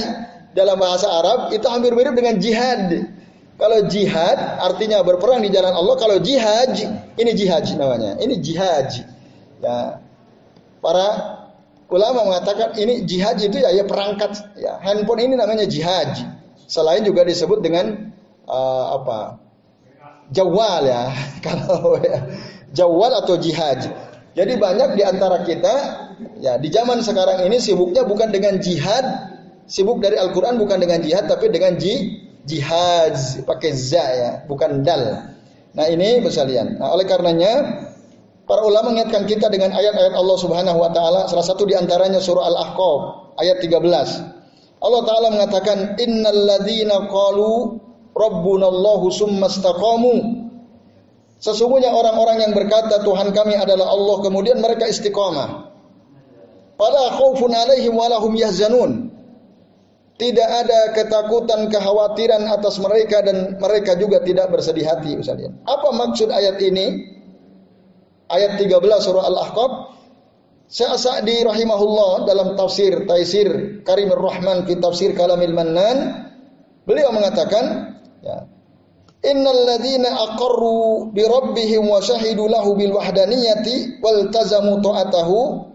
[0.56, 3.12] dalam bahasa Arab itu hampir mirip dengan jihad.
[3.56, 6.76] Kalau jihad artinya berperang di jalan Allah, kalau jihad
[7.16, 8.20] ini jihad namanya.
[8.20, 8.92] Ini jihad.
[9.64, 10.04] Ya.
[10.84, 11.08] Para
[11.88, 14.76] ulama mengatakan ini jihad itu ya, ya perangkat ya.
[14.84, 16.36] Handphone ini namanya jihad.
[16.68, 18.12] Selain juga disebut dengan
[18.44, 19.40] uh, apa?
[20.36, 21.16] Jawal ya.
[21.46, 22.28] Kalau ya,
[22.76, 23.88] jawal atau jihad.
[24.36, 25.74] Jadi banyak di antara kita
[26.44, 29.32] ya di zaman sekarang ini sibuknya bukan dengan jihad,
[29.64, 35.34] sibuk dari Al-Qur'an bukan dengan jihad tapi dengan ji, jihad pakai za ya, bukan dal.
[35.76, 36.80] Nah, ini pesalian.
[36.80, 37.84] Nah, oleh karenanya
[38.48, 42.48] para ulama mengingatkan kita dengan ayat-ayat Allah Subhanahu wa taala, salah satu di antaranya surah
[42.48, 43.00] Al-Ahqaf
[43.42, 43.76] ayat 13.
[44.80, 47.82] Allah taala mengatakan innal ladzina qalu
[48.16, 50.46] rabbunallahu summa istaqamu
[51.36, 55.68] Sesungguhnya orang-orang yang berkata Tuhan kami adalah Allah kemudian mereka istiqamah.
[56.80, 59.05] Fala khaufun alaihim walahum yahzanun.
[60.16, 65.36] Tidak ada ketakutan, kekhawatiran atas mereka dan mereka juga tidak bersedih hati Ustaz.
[65.68, 67.16] Apa maksud ayat ini?
[68.26, 69.72] Ayat 13 surah Al-Ahqaf
[70.66, 70.98] Syekh
[71.46, 76.26] rahimahullah dalam tafsir Taisir Karimur Rahman fi tafsir Kalamil Mannan
[76.82, 78.50] beliau mengatakan ya
[79.22, 85.70] Innal ladzina aqarru bi rabbihim wa syahidu lahu bil wahdaniyati wal tazamu ta'atahu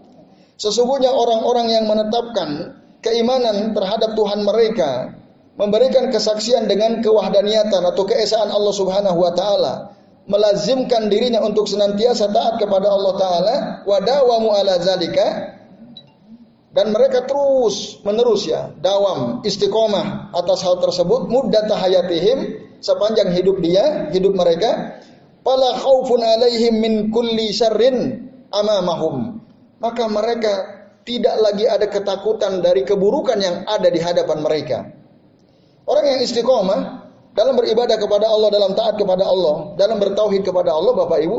[0.60, 5.12] Sesungguhnya orang-orang yang menetapkan keimanan terhadap Tuhan mereka,
[5.58, 9.74] memberikan kesaksian dengan kewahdaniatan atau keesaan Allah Subhanahu wa taala,
[10.30, 15.58] melazimkan dirinya untuk senantiasa taat kepada Allah taala, wadawamu ala zalika
[16.72, 24.08] dan mereka terus menerus ya, dawam, istiqomah atas hal tersebut, muddat hayatihim sepanjang hidup dia,
[24.08, 25.02] hidup mereka,
[25.44, 29.42] fala khaufun alaihim min kulli syarrin amamahum.
[29.84, 34.78] Maka mereka tidak lagi ada ketakutan dari keburukan yang ada di hadapan mereka.
[35.86, 40.92] Orang yang istiqomah dalam beribadah kepada Allah, dalam taat kepada Allah, dalam bertauhid kepada Allah,
[40.94, 41.38] Bapak Ibu,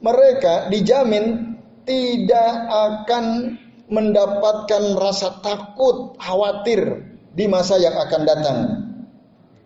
[0.00, 3.56] mereka dijamin tidak akan
[3.90, 7.02] mendapatkan rasa takut, khawatir
[7.34, 8.58] di masa yang akan datang.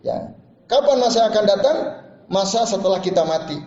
[0.01, 0.33] Ya,
[0.65, 1.77] Kapan masa akan datang?
[2.25, 3.61] Masa setelah kita mati.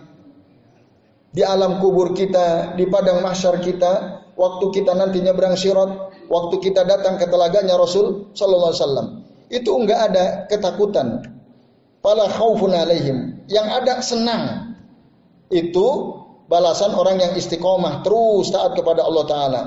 [1.31, 6.87] Di alam kubur kita, di padang mahsyar kita, waktu kita nanti nyebrang sirat, waktu kita
[6.87, 9.07] datang ke telaganya Rasul sallallahu alaihi wasallam.
[9.51, 11.27] Itu enggak ada ketakutan.
[11.99, 13.43] Fala khaufun alaihim.
[13.51, 14.43] Yang ada senang.
[15.51, 16.15] Itu
[16.47, 19.61] balasan orang yang istiqomah terus taat kepada Allah taala.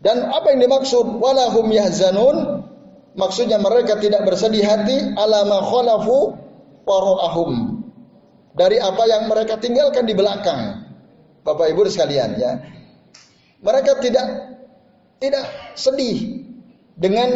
[0.00, 2.66] Dan apa yang dimaksud walahum yahzanun?
[3.14, 6.40] Maksudnya mereka tidak bersedih hati alama khalafu
[6.88, 7.84] waro'ahum
[8.56, 10.88] dari apa yang mereka tinggalkan di belakang.
[11.44, 12.79] Bapak Ibu sekalian ya.
[13.60, 14.26] Mereka tidak
[15.20, 15.44] tidak
[15.76, 16.48] sedih
[16.96, 17.28] dengan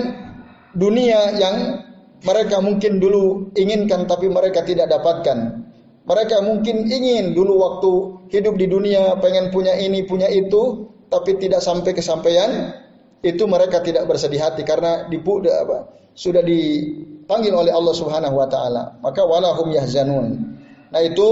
[0.73, 1.85] dunia yang
[2.25, 5.61] mereka mungkin dulu inginkan tapi mereka tidak dapatkan.
[6.05, 7.93] Mereka mungkin ingin dulu waktu
[8.33, 12.77] hidup di dunia pengen punya ini, punya itu, tapi tidak sampai kesampaian.
[13.25, 19.01] Itu mereka tidak bersedih hati karena dipu, apa, sudah dipanggil oleh Allah Subhanahu wa taala.
[19.01, 20.45] Maka walahum yahzanun.
[20.93, 21.29] Nah itu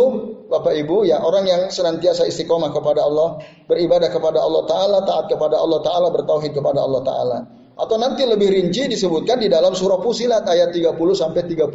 [0.53, 5.57] Bapak Ibu ya orang yang senantiasa istiqomah kepada Allah, beribadah kepada Allah taala, taat kepada
[5.57, 7.39] Allah taala, bertauhid kepada Allah taala.
[7.73, 11.73] Atau nanti lebih rinci disebutkan di dalam surah Fusilat ayat 30 sampai 32.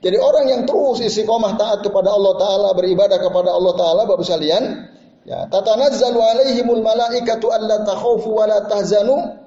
[0.00, 4.88] Jadi orang yang terus istiqomah taat kepada Allah taala, beribadah kepada Allah taala Bapak sekalian,
[5.28, 9.44] ya tatanazzalu alaihimul malaikatu alla takhafu wa la tahzanu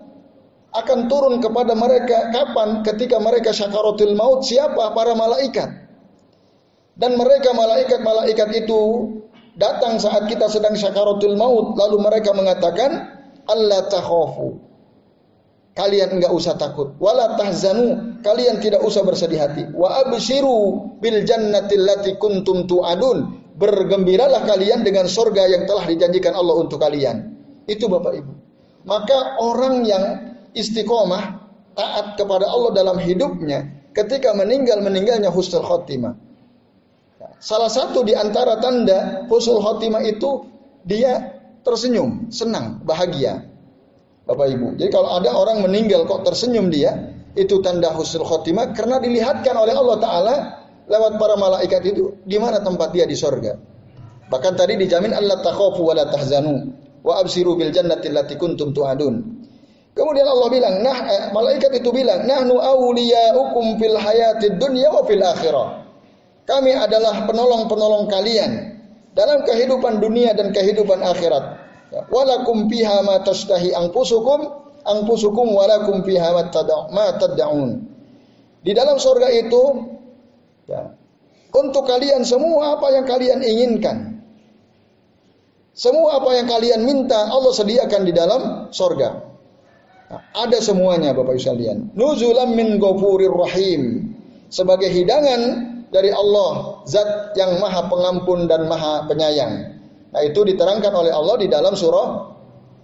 [0.72, 5.81] akan turun kepada mereka kapan ketika mereka syakaratul maut siapa para malaikat
[7.02, 8.82] dan mereka malaikat-malaikat itu
[9.58, 13.10] datang saat kita sedang syakaratul maut lalu mereka mengatakan
[13.50, 14.62] Allah takhafu.
[15.72, 16.94] Kalian enggak usah takut.
[17.00, 18.20] Wala tahzanu.
[18.22, 19.64] Kalian tidak usah bersedih hati.
[19.72, 23.40] Wa abshiru bil jannati allati kuntum tu'adun.
[23.56, 27.34] Bergembiralah kalian dengan surga yang telah dijanjikan Allah untuk kalian.
[27.66, 28.34] Itu Bapak Ibu.
[28.84, 30.04] Maka orang yang
[30.52, 31.40] istiqomah
[31.72, 36.31] taat kepada Allah dalam hidupnya ketika meninggal meninggalnya husnul khotimah.
[37.42, 40.46] Salah satu di antara tanda husnul khotimah itu
[40.86, 43.50] dia tersenyum, senang, bahagia.
[44.30, 44.78] Bapak Ibu.
[44.78, 49.74] Jadi kalau ada orang meninggal kok tersenyum dia, itu tanda husnul khotimah karena dilihatkan oleh
[49.74, 50.36] Allah taala
[50.86, 53.58] lewat para malaikat itu di mana tempat dia di sorga.
[54.30, 56.70] Bahkan tadi dijamin Allah takhafu wa la tahzanu
[57.02, 59.42] wa absiru bil jannati allati kuntum tu'adun.
[59.98, 65.20] Kemudian Allah bilang, nah eh, malaikat itu bilang, nahnu awliyaukum fil hayatid dunya wa fil
[65.20, 65.81] akhirah.
[66.46, 68.52] Kami adalah penolong-penolong kalian
[69.14, 71.44] dalam kehidupan dunia dan kehidupan akhirat.
[71.92, 74.48] Ya, walakum fiha ma tashtahi anfusukum
[74.88, 76.32] anfusukum walakum fiha
[76.92, 77.84] ma tad'un.
[78.62, 79.62] Di dalam surga itu
[80.70, 80.94] ya,
[81.52, 83.98] untuk kalian semua apa yang kalian inginkan.
[85.72, 88.42] Semua apa yang kalian minta Allah sediakan di dalam
[88.76, 89.32] surga.
[90.36, 91.96] Ada semuanya Bapak Ibu sekalian.
[91.96, 94.12] Nuzulam min ghafurir rahim.
[94.52, 99.78] Sebagai hidangan dari Allah, zat yang maha pengampun dan maha penyayang.
[100.12, 102.32] Nah, itu diterangkan oleh Allah di dalam surah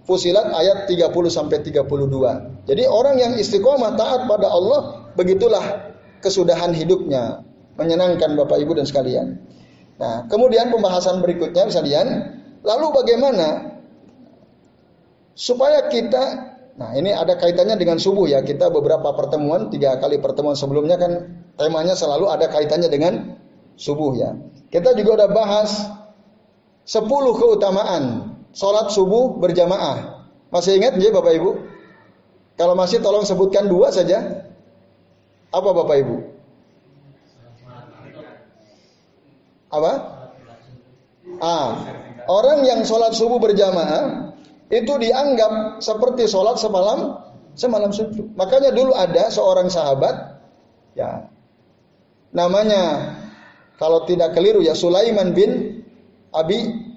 [0.08, 2.64] Fusilat ayat 30 sampai 32.
[2.64, 5.92] Jadi orang yang istiqomah taat pada Allah, begitulah
[6.24, 7.44] kesudahan hidupnya,
[7.76, 9.36] menyenangkan Bapak Ibu dan sekalian.
[10.00, 12.08] Nah, kemudian pembahasan berikutnya sekalian,
[12.64, 13.80] lalu bagaimana
[15.36, 18.46] supaya kita Nah, ini ada kaitannya dengan subuh ya.
[18.46, 23.14] Kita beberapa pertemuan, tiga kali pertemuan sebelumnya kan temanya selalu ada kaitannya dengan
[23.76, 24.38] subuh ya.
[24.70, 25.70] Kita juga udah bahas
[26.88, 27.04] 10
[27.42, 30.30] keutamaan sholat subuh berjamaah.
[30.50, 31.52] Masih ingat ya Bapak Ibu?
[32.58, 34.50] Kalau masih tolong sebutkan dua saja.
[35.54, 36.16] Apa Bapak Ibu?
[39.68, 39.94] Apa?
[41.44, 41.70] Ah,
[42.26, 44.34] orang yang sholat subuh berjamaah
[44.72, 47.20] itu dianggap seperti sholat semalam
[47.54, 48.32] semalam suntuk.
[48.34, 50.40] Makanya dulu ada seorang sahabat,
[50.96, 51.28] ya,
[52.36, 53.14] namanya
[53.78, 55.84] kalau tidak keliru ya Sulaiman bin
[56.34, 56.88] Abi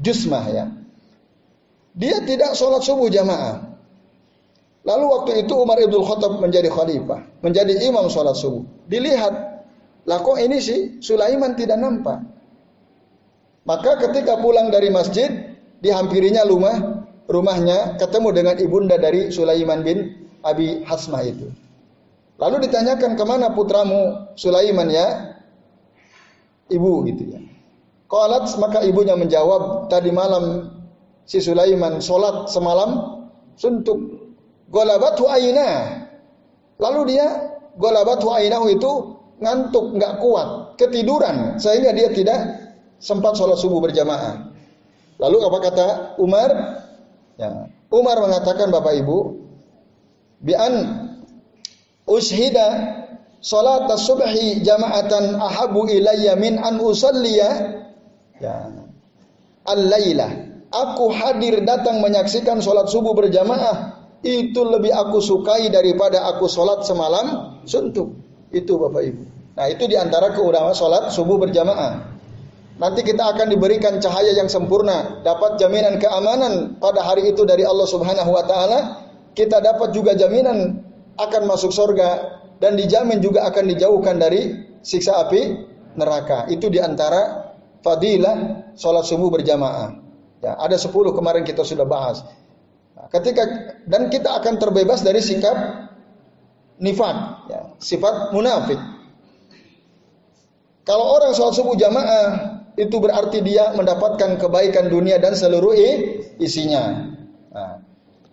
[0.00, 0.66] Jusmah ya.
[1.92, 3.60] Dia tidak sholat subuh jamaah.
[4.88, 8.64] Lalu waktu itu Umar ibn Khattab menjadi khalifah, menjadi imam sholat subuh.
[8.88, 9.34] Dilihat,
[10.08, 12.24] lah kok ini sih Sulaiman tidak nampak.
[13.68, 15.28] Maka ketika pulang dari masjid,
[15.84, 21.52] dihampirinya rumah rumahnya ketemu dengan ibunda dari Sulaiman bin Abi Hasmah itu.
[22.40, 25.36] Lalu ditanyakan ke mana putramu Sulaiman ya?
[26.72, 27.40] Ibu gitu ya.
[28.08, 30.72] Qalat maka ibunya menjawab, tadi malam
[31.28, 33.22] si Sulaiman sholat semalam
[33.60, 34.00] suntuk.
[34.72, 36.00] Golabatu aina.
[36.80, 37.28] Lalu dia
[37.76, 38.92] golabatu ainahu itu
[39.38, 42.40] ngantuk, nggak kuat, ketiduran sehingga dia tidak
[42.98, 44.48] sempat sholat subuh berjamaah.
[45.20, 46.50] Lalu apa kata Umar?
[47.36, 47.68] Ya.
[47.92, 49.18] Umar mengatakan Bapak Ibu,
[50.40, 50.74] bi'an
[52.10, 52.66] ushida
[53.38, 57.80] salat subhi jama'atan ahabu ilayya min an usalliya
[58.40, 58.72] Ya.
[59.68, 60.48] Al-lailah.
[60.72, 64.00] Aku hadir datang menyaksikan sholat subuh berjamaah.
[64.24, 68.16] Itu lebih aku sukai daripada aku sholat semalam suntuk.
[68.48, 69.22] Itu Bapak Ibu.
[69.60, 72.16] Nah itu di antara keutamaan sholat subuh berjamaah.
[72.80, 77.84] Nanti kita akan diberikan cahaya yang sempurna, dapat jaminan keamanan pada hari itu dari Allah
[77.84, 78.80] Subhanahu wa taala.
[79.36, 80.80] Kita dapat juga jaminan
[81.28, 86.48] akan masuk surga dan dijamin juga akan dijauhkan dari siksa api neraka.
[86.52, 87.52] Itu di antara
[87.84, 89.96] fadilah sholat subuh berjamaah.
[90.40, 92.24] Ya, ada sepuluh kemarin kita sudah bahas.
[92.96, 93.44] Nah, ketika
[93.84, 95.56] dan kita akan terbebas dari sikap
[96.80, 97.16] nifat,
[97.52, 98.80] ya, sifat munafik.
[100.88, 105.76] Kalau orang sholat subuh jamaah itu berarti dia mendapatkan kebaikan dunia dan seluruh
[106.40, 107.12] isinya.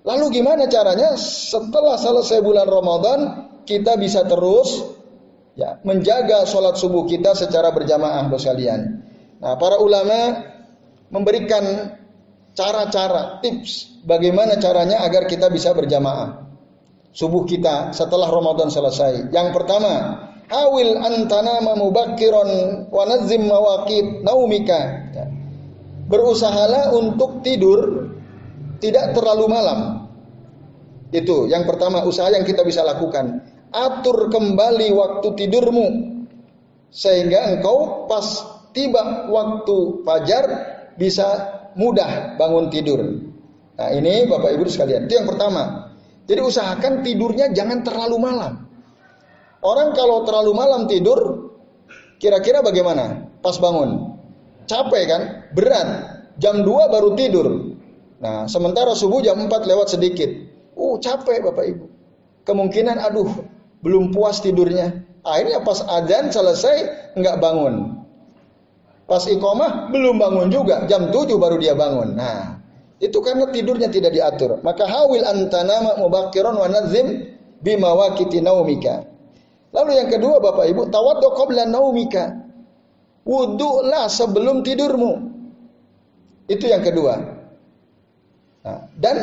[0.08, 1.20] Lalu gimana caranya?
[1.20, 3.20] Setelah selesai bulan Ramadan
[3.67, 4.96] kita bisa terus
[5.60, 9.04] ya menjaga sholat subuh kita secara berjamaah, bos kalian.
[9.43, 10.48] Nah, para ulama
[11.12, 11.91] memberikan
[12.56, 16.48] cara-cara, tips bagaimana caranya agar kita bisa berjamaah
[17.17, 19.34] subuh kita setelah Ramadan selesai.
[19.34, 24.80] Yang pertama, awil antana mubakkiron wa nazim mawaqit naumika.
[25.17, 25.26] Ya.
[26.08, 28.13] Berusahalah untuk tidur
[28.78, 29.80] tidak terlalu malam.
[31.12, 33.39] Itu yang pertama usaha yang kita bisa lakukan.
[33.72, 35.88] Atur kembali waktu tidurmu
[36.91, 38.26] sehingga engkau pas
[38.72, 40.46] tiba waktu fajar
[40.96, 41.28] bisa
[41.78, 43.00] mudah bangun tidur.
[43.78, 45.93] Nah ini Bapak Ibu sekalian, itu yang pertama.
[46.28, 48.67] Jadi usahakan tidurnya jangan terlalu malam.
[49.62, 51.52] Orang kalau terlalu malam tidur,
[52.17, 53.30] kira-kira bagaimana?
[53.39, 54.17] Pas bangun.
[54.67, 55.22] Capek kan?
[55.56, 55.89] Berat.
[56.38, 57.74] Jam 2 baru tidur.
[58.22, 60.30] Nah, sementara subuh jam 4 lewat sedikit.
[60.78, 61.86] Uh, capek Bapak Ibu.
[62.46, 63.28] Kemungkinan aduh,
[63.82, 65.04] belum puas tidurnya.
[65.26, 66.78] Akhirnya pas adzan selesai
[67.18, 68.06] nggak bangun.
[69.10, 72.13] Pas iqomah belum bangun juga, jam 7 baru dia bangun.
[72.13, 72.60] Nah,
[73.02, 74.62] itu karena tidurnya tidak diatur.
[74.62, 77.26] Maka hawil antanama mubakkiran wa nazim
[77.66, 79.08] bimawakiti naumika.
[79.72, 82.36] Lalu yang kedua Bapak Ibu, tawaddu qabla naumika.
[83.28, 85.12] Wudu'lah sebelum tidurmu.
[86.48, 87.20] Itu yang kedua.
[88.64, 89.18] Nah, dan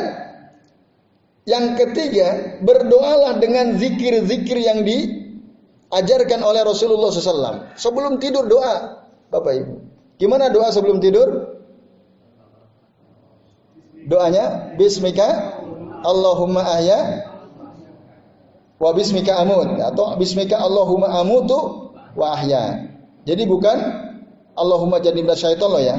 [1.45, 7.77] yang ketiga, berdoalah dengan zikir-zikir yang diajarkan oleh Rasulullah SAW.
[7.77, 9.05] Sebelum tidur doa.
[9.29, 9.75] Bapak Ibu.
[10.17, 11.53] Gimana doa sebelum tidur?
[14.05, 15.57] Doanya Bismika
[16.05, 17.25] Allahumma ahya
[18.77, 22.85] wa bismika amut atau bismika Allahumma amutu wa ahya.
[23.25, 23.77] Jadi bukan
[24.53, 25.97] Allahumma janib syaitan loh ya.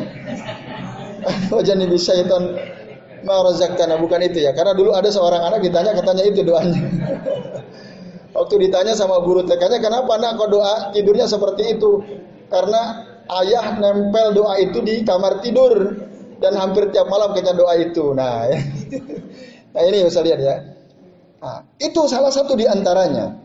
[1.54, 2.54] wa janib syaitan
[3.26, 3.42] ma
[3.98, 4.54] bukan itu ya.
[4.54, 6.80] Karena dulu ada seorang anak ditanya katanya itu doanya.
[8.36, 12.04] Waktu ditanya sama guru TK-nya, kenapa anak kok doa tidurnya seperti itu?
[12.52, 13.02] Karena
[13.42, 15.96] ayah nempel doa itu di kamar tidur
[16.38, 18.12] dan hampir tiap malam kayaknya doa itu.
[18.12, 18.44] Nah,
[19.72, 20.56] nah ini bisa lihat ya.
[21.40, 23.40] Nah, itu salah satu di antaranya.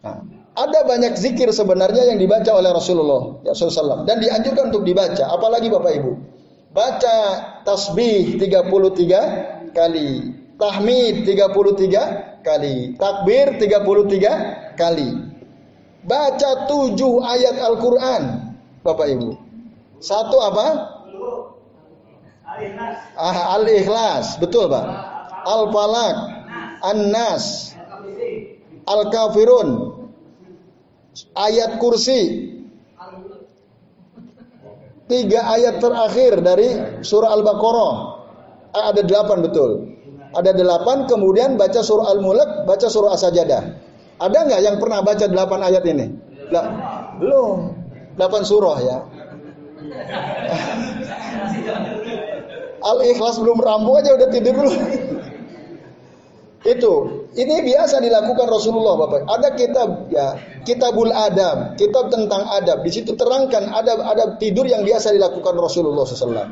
[0.00, 0.18] Nah,
[0.58, 5.28] ada banyak zikir sebenarnya yang dibaca oleh Rasulullah SAW dan dianjurkan untuk dibaca.
[5.28, 6.12] Apalagi Bapak Ibu,
[6.78, 7.18] baca
[7.66, 10.10] tasbih 33 kali,
[10.54, 15.10] tahmid 33 kali, takbir 33 kali.
[16.06, 18.22] Baca tujuh ayat Al-Quran,
[18.86, 19.34] Bapak Ibu.
[19.98, 20.66] Satu apa?
[23.18, 24.86] Ah, Al-Ikhlas, betul Pak.
[25.42, 26.16] Al-Falak,
[26.86, 27.74] An-Nas,
[28.86, 29.98] Al-Kafirun,
[31.34, 32.54] ayat kursi.
[35.08, 37.94] Tiga ayat terakhir dari surah Al-Baqarah.
[38.76, 39.96] Ah, ada delapan betul.
[40.36, 43.62] Ada delapan, kemudian baca surah Al-Mulk, baca surah As-Sajadah.
[44.20, 46.12] Ada nggak yang pernah baca delapan ayat ini?
[47.16, 47.72] Belum.
[48.20, 49.00] Delapan surah ya.
[52.92, 54.70] Al-Ikhlas belum rampung aja udah tidur dulu.
[56.66, 59.30] Itu, ini biasa dilakukan Rasulullah Bapak.
[59.30, 60.34] Ada kitab ya,
[60.66, 62.82] Kitabul Adab, kitab tentang adab.
[62.82, 66.50] Di situ terangkan ada ada tidur yang biasa dilakukan Rasulullah SAW.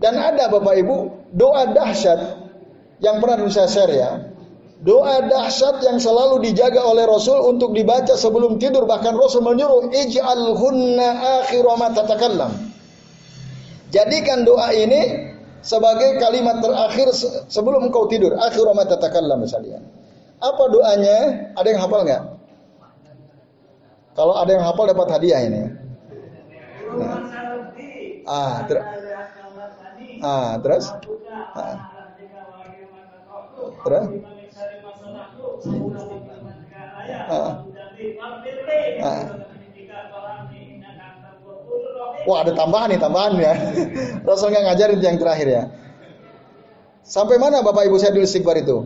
[0.00, 0.96] Dan ada Bapak Ibu
[1.36, 2.48] doa dahsyat
[3.04, 4.10] yang pernah saya share ya.
[4.80, 10.56] Doa dahsyat yang selalu dijaga oleh Rasul untuk dibaca sebelum tidur bahkan Rasul menyuruh ij'al
[10.56, 11.08] hunna
[11.44, 12.52] akhiru ma tatakallam.
[13.92, 15.27] Jadikan doa ini
[15.68, 17.12] sebagai kalimat terakhir
[17.52, 18.32] sebelum engkau tidur.
[18.40, 19.84] Akhiru ma tatakallam misalnya.
[20.40, 21.52] Apa doanya?
[21.60, 22.22] Ada yang hafal nggak?
[24.16, 25.62] Kalau ada yang hafal dapat hadiah ini.
[26.96, 27.20] Nah.
[28.28, 28.76] Ah, ter
[30.20, 30.84] ah, terus?
[31.56, 31.76] Ah.
[33.84, 34.04] Terus?
[37.28, 37.52] Ah.
[39.00, 39.47] Ah.
[42.28, 43.54] Wah ada tambahan nih tambahan ya.
[44.28, 45.62] Rasul nggak ngajarin yang terakhir ya.
[47.08, 48.84] Sampai mana Bapak Ibu saya dulu istighfar itu?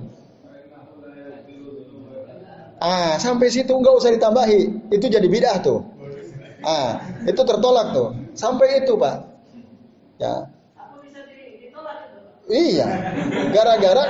[2.83, 4.91] Ah, sampai situ nggak usah ditambahi.
[4.95, 5.83] Itu jadi bidah tuh.
[6.63, 8.15] Ah, itu tertolak tuh.
[8.39, 9.17] Sampai itu, Pak.
[10.23, 10.35] Ya.
[12.47, 12.89] Iya.
[13.55, 14.05] Gara-gara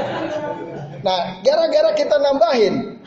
[1.02, 3.02] Nah, gara-gara kita nambahin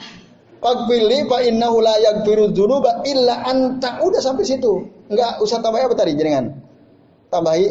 [0.59, 4.01] Fakfirli fa innahu la yaghfiru dzunuba illa anta.
[4.01, 4.94] Udah sampai situ.
[5.05, 6.57] Enggak usah tambah apa tadi jenengan?
[7.29, 7.67] Tambahi.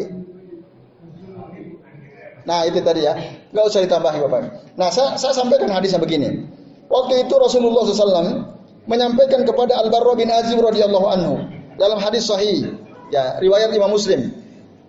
[2.45, 3.13] Nah, itu tadi ya.
[3.51, 4.41] Enggak usah ditambahi Bapak.
[4.77, 6.45] Nah, saya, saya sampaikan hadisnya begini.
[6.87, 8.45] Waktu itu Rasulullah SAW
[8.85, 11.33] menyampaikan kepada Al-Barra bin Azim radhiyallahu anhu
[11.81, 12.77] dalam hadis sahih
[13.09, 14.29] ya riwayat Imam Muslim.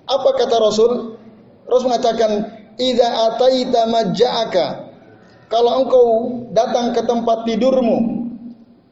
[0.07, 1.19] Apa kata Rasul?
[1.67, 2.31] Rasul mengatakan,
[2.79, 4.87] "Idza ataita majja'aka"
[5.47, 6.07] Kalau engkau
[6.51, 8.27] datang ke tempat tidurmu,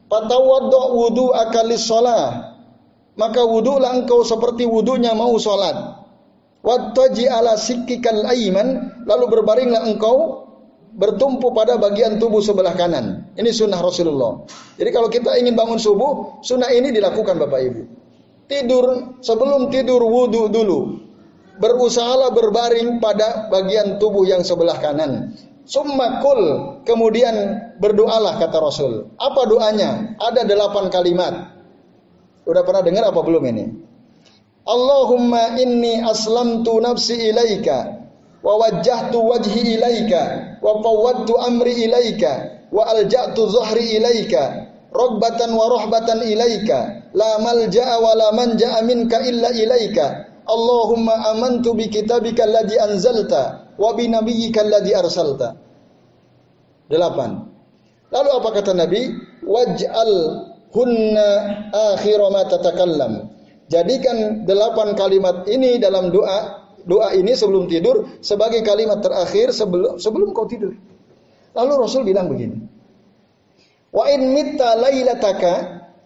[0.07, 2.54] patawaddo wudu akalis sholat,
[3.15, 6.03] maka wudulah engkau seperti wudunya mau sholat.
[6.65, 10.45] Wattaji ala sikkikal aiman, lalu berbaringlah engkau
[10.95, 13.29] bertumpu pada bagian tubuh sebelah kanan.
[13.35, 14.47] Ini sunnah Rasulullah.
[14.79, 17.81] Jadi kalau kita ingin bangun subuh, sunnah ini dilakukan Bapak Ibu.
[18.49, 21.05] Tidur, sebelum tidur wudhu dulu.
[21.55, 25.31] Berusahalah berbaring pada bagian tubuh yang sebelah kanan.
[25.65, 26.41] Summa kul,
[26.85, 27.33] kemudian
[27.79, 29.09] berdoalah kata Rasul.
[29.17, 30.13] Apa doanya?
[30.19, 31.54] Ada delapan kalimat.
[32.45, 33.65] Udah pernah dengar apa belum ini?
[34.65, 38.01] Allahumma inni aslamtu nafsi ilaika
[38.41, 46.21] wa wajjahtu wajhi ilaika wa fawwadtu amri ilaika wa alja'tu zuhri ilaika ragbatan wa rahbatan
[46.25, 53.73] ilaika la malja'a wa la manja'a minka illa ilaika Allahumma amantu bi kitabika alladhi anzalta
[53.81, 55.57] wa bi nabiyyika alladhi arsalta.
[56.85, 57.49] Delapan.
[58.13, 59.09] Lalu apa kata Nabi?
[59.41, 60.13] Waj'al
[60.75, 61.29] hunna
[61.71, 63.31] akhir ma tatakallam.
[63.71, 70.35] Jadikan delapan kalimat ini dalam doa doa ini sebelum tidur sebagai kalimat terakhir sebelum sebelum
[70.35, 70.75] kau tidur.
[71.55, 72.59] Lalu Rasul bilang begini.
[73.95, 75.53] Wa in mitta lailataka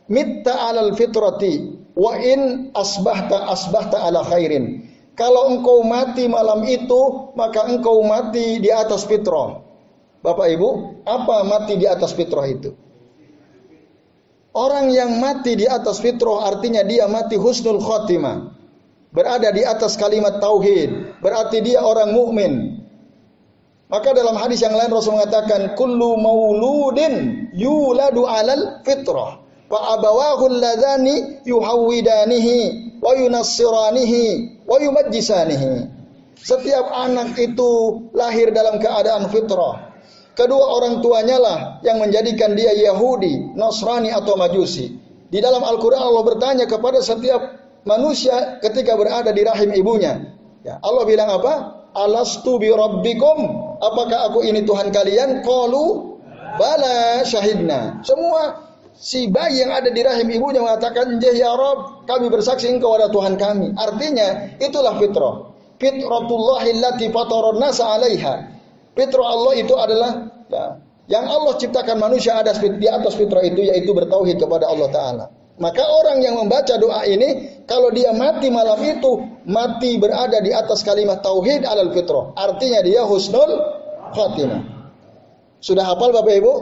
[0.07, 4.85] mitta alal fitrati wa in asbahta asbahta ala khairin.
[5.19, 9.59] Kalau engkau mati malam itu, maka engkau mati di atas fitrah.
[10.23, 12.71] Bapak Ibu, apa mati di atas fitrah itu?
[14.49, 18.57] Orang yang mati di atas fitrah artinya dia mati husnul khotimah.
[19.09, 22.53] Berada di atas kalimat tauhid, berarti dia orang mukmin.
[23.89, 31.41] Maka dalam hadis yang lain Rasul mengatakan kullu mauludin yuladu alal fitrah wa abawahu alladhani
[31.41, 32.57] yuhawwidanihi
[33.01, 35.89] wa yunassiranihi wa yumajjisanihi.
[36.37, 37.69] Setiap anak itu
[38.13, 39.88] lahir dalam keadaan fitrah.
[40.39, 44.95] Kedua orang tuanya lah yang menjadikan dia Yahudi, Nasrani atau Majusi.
[45.27, 50.31] Di dalam Al-Quran Allah bertanya kepada setiap manusia ketika berada di rahim ibunya.
[50.63, 51.83] Ya, Allah bilang apa?
[51.91, 53.35] Alastu bi rabbikum?
[53.83, 55.43] Apakah aku ini Tuhan kalian?
[55.43, 56.15] Qalu
[56.55, 57.99] bala syahidna.
[58.07, 58.63] Semua
[58.95, 63.35] si bayi yang ada di rahim ibunya mengatakan, "Ya Rabb, kami bersaksi engkau adalah Tuhan
[63.35, 65.51] kami." Artinya, itulah fitrah.
[65.83, 67.11] Fitratullahi allati
[67.59, 68.58] nasa 'alaiha.
[68.99, 70.75] Fitrah Allah itu adalah ya,
[71.07, 75.25] yang Allah ciptakan manusia ada di atas fitrah itu yaitu bertauhid kepada Allah taala.
[75.55, 80.83] Maka orang yang membaca doa ini kalau dia mati malam itu mati berada di atas
[80.83, 82.35] kalimat tauhid alal fitrah.
[82.35, 83.55] Artinya dia husnul
[84.11, 84.67] khatimah.
[85.63, 86.53] Sudah hafal Bapak Ibu?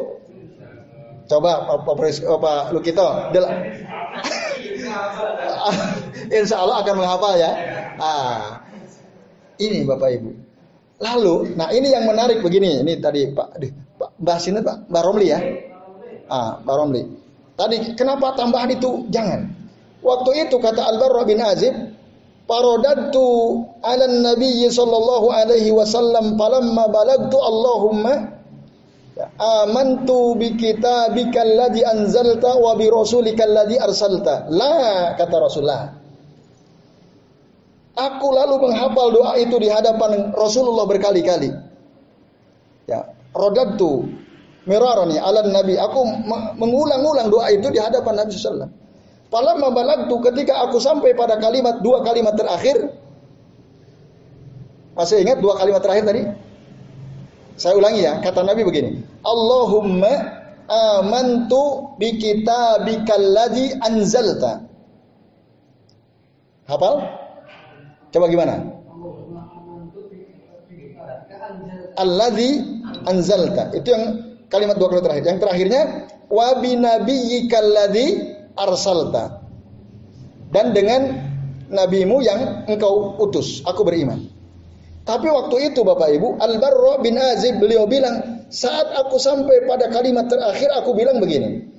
[1.26, 1.98] Coba Pak
[2.38, 3.34] Pak Lukito.
[6.38, 7.52] Insya Allah akan menghafal ya.
[7.98, 8.62] Ah,
[9.58, 10.47] ini Bapak Ibu.
[10.98, 12.82] Lalu, nah ini yang menarik begini.
[12.82, 13.72] Ini tadi Pak, aduh,
[14.02, 15.40] Pak Mbah Sinat Pak, Mbah Romli ya.
[16.26, 17.02] Ah, Mbah Romli.
[17.54, 19.06] Tadi kenapa tambahan itu?
[19.14, 19.46] Jangan.
[20.02, 21.74] Waktu itu kata Al-Barra bin Azib,
[22.48, 28.40] Parodatu ala Nabi sallallahu alaihi wasallam falamma balagtu Allahumma
[29.36, 34.48] amantu bi kitabika alladhi anzalta wa bi rasulika alladhi arsalta.
[34.48, 35.92] La kata Rasulullah.
[37.98, 41.50] Aku lalu menghafal doa itu di hadapan Rasulullah berkali-kali.
[42.86, 44.06] Ya, rodatu
[44.70, 45.82] mirarani ala nabi.
[45.82, 46.06] Aku
[46.62, 48.74] mengulang-ulang doa itu di hadapan Nabi sallallahu
[49.28, 52.96] Falamma balagtu ketika aku sampai pada kalimat dua kalimat terakhir
[54.96, 56.24] masih ingat dua kalimat terakhir tadi?
[57.58, 59.02] Saya ulangi ya, kata Nabi begini.
[59.22, 60.14] Allahumma
[60.70, 63.36] amantu bi kitabikal
[63.82, 64.66] anzalta.
[66.66, 67.27] Hafal?
[68.18, 68.66] Coba gimana?
[72.02, 72.50] Alladzi
[73.06, 73.70] anzalta.
[73.78, 74.04] Itu yang
[74.50, 75.24] kalimat dua kalimat terakhir.
[75.30, 75.82] Yang terakhirnya
[76.34, 78.08] wa bi nabiyyikal ladzi
[78.58, 79.46] arsalta.
[80.50, 81.14] Dan dengan
[81.70, 84.34] nabimu yang engkau utus, aku beriman.
[85.06, 90.26] Tapi waktu itu Bapak Ibu, Al-Barra bin Azib beliau bilang, saat aku sampai pada kalimat
[90.26, 91.70] terakhir aku bilang begini.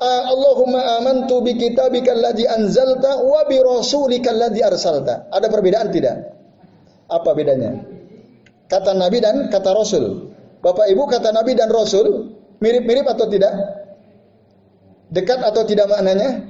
[0.00, 5.28] Allahumma amantu bi kitabika alladhi anzalta wa bi rasulika alladhi arsalta.
[5.28, 6.16] Ada perbedaan tidak?
[7.12, 7.84] Apa bedanya?
[8.70, 10.32] Kata Nabi dan kata Rasul.
[10.64, 12.32] Bapak Ibu kata Nabi dan Rasul
[12.64, 13.52] mirip-mirip atau tidak?
[15.12, 16.48] Dekat atau tidak maknanya?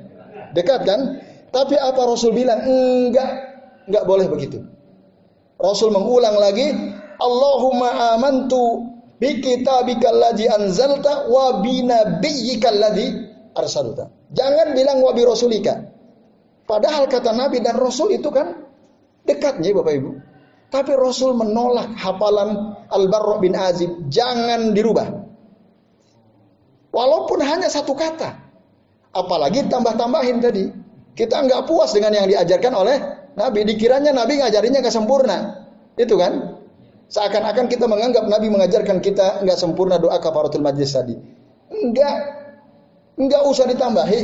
[0.54, 1.18] Dekat kan?
[1.50, 2.62] Tapi apa Rasul bilang?
[2.62, 3.30] Enggak,
[3.90, 4.62] enggak boleh begitu.
[5.58, 6.70] Rasul mengulang lagi,
[7.18, 8.86] Allahumma amantu
[9.18, 14.10] bi kitabikal ladzi anzalta wa bi nabiyyikal ladzi arsalta.
[14.34, 15.74] Jangan bilang wa bi rasulika.
[16.70, 18.54] Padahal kata Nabi dan Rasul itu kan
[19.26, 20.10] dekatnya Bapak Ibu.
[20.70, 23.90] Tapi Rasul menolak hafalan Al-Barra bin Azib.
[24.06, 25.10] Jangan dirubah.
[26.94, 28.38] Walaupun hanya satu kata.
[29.10, 30.70] Apalagi tambah-tambahin tadi.
[31.18, 32.96] Kita nggak puas dengan yang diajarkan oleh
[33.34, 33.66] Nabi.
[33.66, 35.66] Dikiranya Nabi ngajarinya nggak sempurna.
[35.98, 36.54] Itu kan?
[37.10, 41.18] Seakan-akan kita menganggap Nabi mengajarkan kita nggak sempurna doa kafaratul majlis tadi.
[41.66, 42.39] Enggak.
[43.20, 44.20] Enggak usah ditambahi.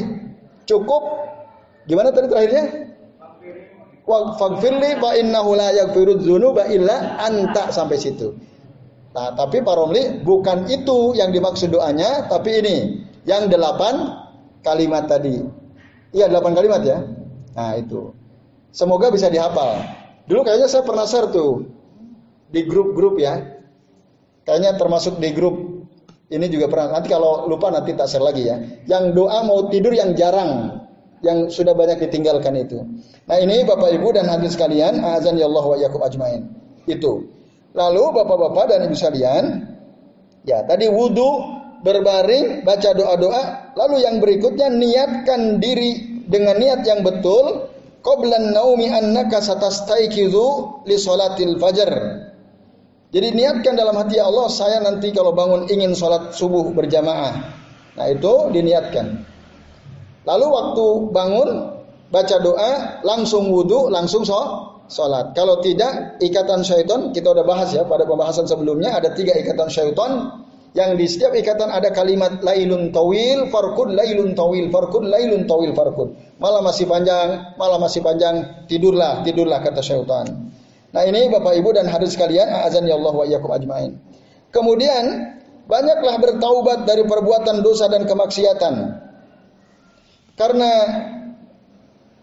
[0.65, 1.03] Cukup.
[1.85, 2.65] Gimana tadi terakhirnya?
[4.09, 8.33] Fagfirli fa innahu la yaghfiru dzunuba illa anta sampai situ.
[9.13, 12.77] Nah, tapi Pak Romli bukan itu yang dimaksud doanya, tapi ini
[13.27, 14.17] yang delapan
[14.63, 15.43] kalimat tadi.
[16.15, 16.99] Iya delapan kalimat ya.
[17.53, 18.15] Nah itu.
[18.73, 19.83] Semoga bisa dihafal.
[20.29, 21.67] Dulu kayaknya saya pernah share tuh
[22.53, 23.41] di grup-grup ya.
[24.47, 25.76] Kayaknya termasuk di grup
[26.27, 26.99] ini juga pernah.
[26.99, 28.59] Nanti kalau lupa nanti tak share lagi ya.
[28.91, 30.83] Yang doa mau tidur yang jarang,
[31.22, 32.83] yang sudah banyak ditinggalkan itu.
[33.31, 36.51] Nah ini Bapak Ibu dan hadirin sekalian, azan ya Allah wa yakum ajmain.
[36.87, 37.31] Itu.
[37.77, 39.45] Lalu Bapak-bapak dan Ibu sekalian,
[40.43, 41.31] ya tadi wudhu
[41.87, 47.70] berbaring baca doa-doa, lalu yang berikutnya niatkan diri dengan niat yang betul
[48.03, 51.93] qablan naumi annaka satastaiqizu li salatil fajar.
[53.15, 57.35] Jadi niatkan dalam hati Allah, saya nanti kalau bangun ingin sholat subuh berjamaah.
[57.97, 59.23] Nah itu diniatkan.
[60.27, 61.49] Lalu waktu bangun,
[62.11, 65.39] baca doa, langsung wudhu, langsung sholat.
[65.39, 70.43] Kalau tidak, ikatan syaitan, kita udah bahas ya pada pembahasan sebelumnya, ada tiga ikatan syaitan
[70.77, 76.13] yang di setiap ikatan ada kalimat lailun tawil farkun lailun tawil farkun lailun tawil farkun
[76.37, 80.53] malam masih panjang malam masih panjang tidurlah tidurlah kata syaitan
[80.91, 83.99] nah ini Bapak Ibu dan hadis sekalian azan ya Allah wa iyyakum ajmain
[84.51, 85.34] kemudian
[85.66, 88.74] banyaklah bertaubat dari perbuatan dosa dan kemaksiatan
[90.37, 90.70] karena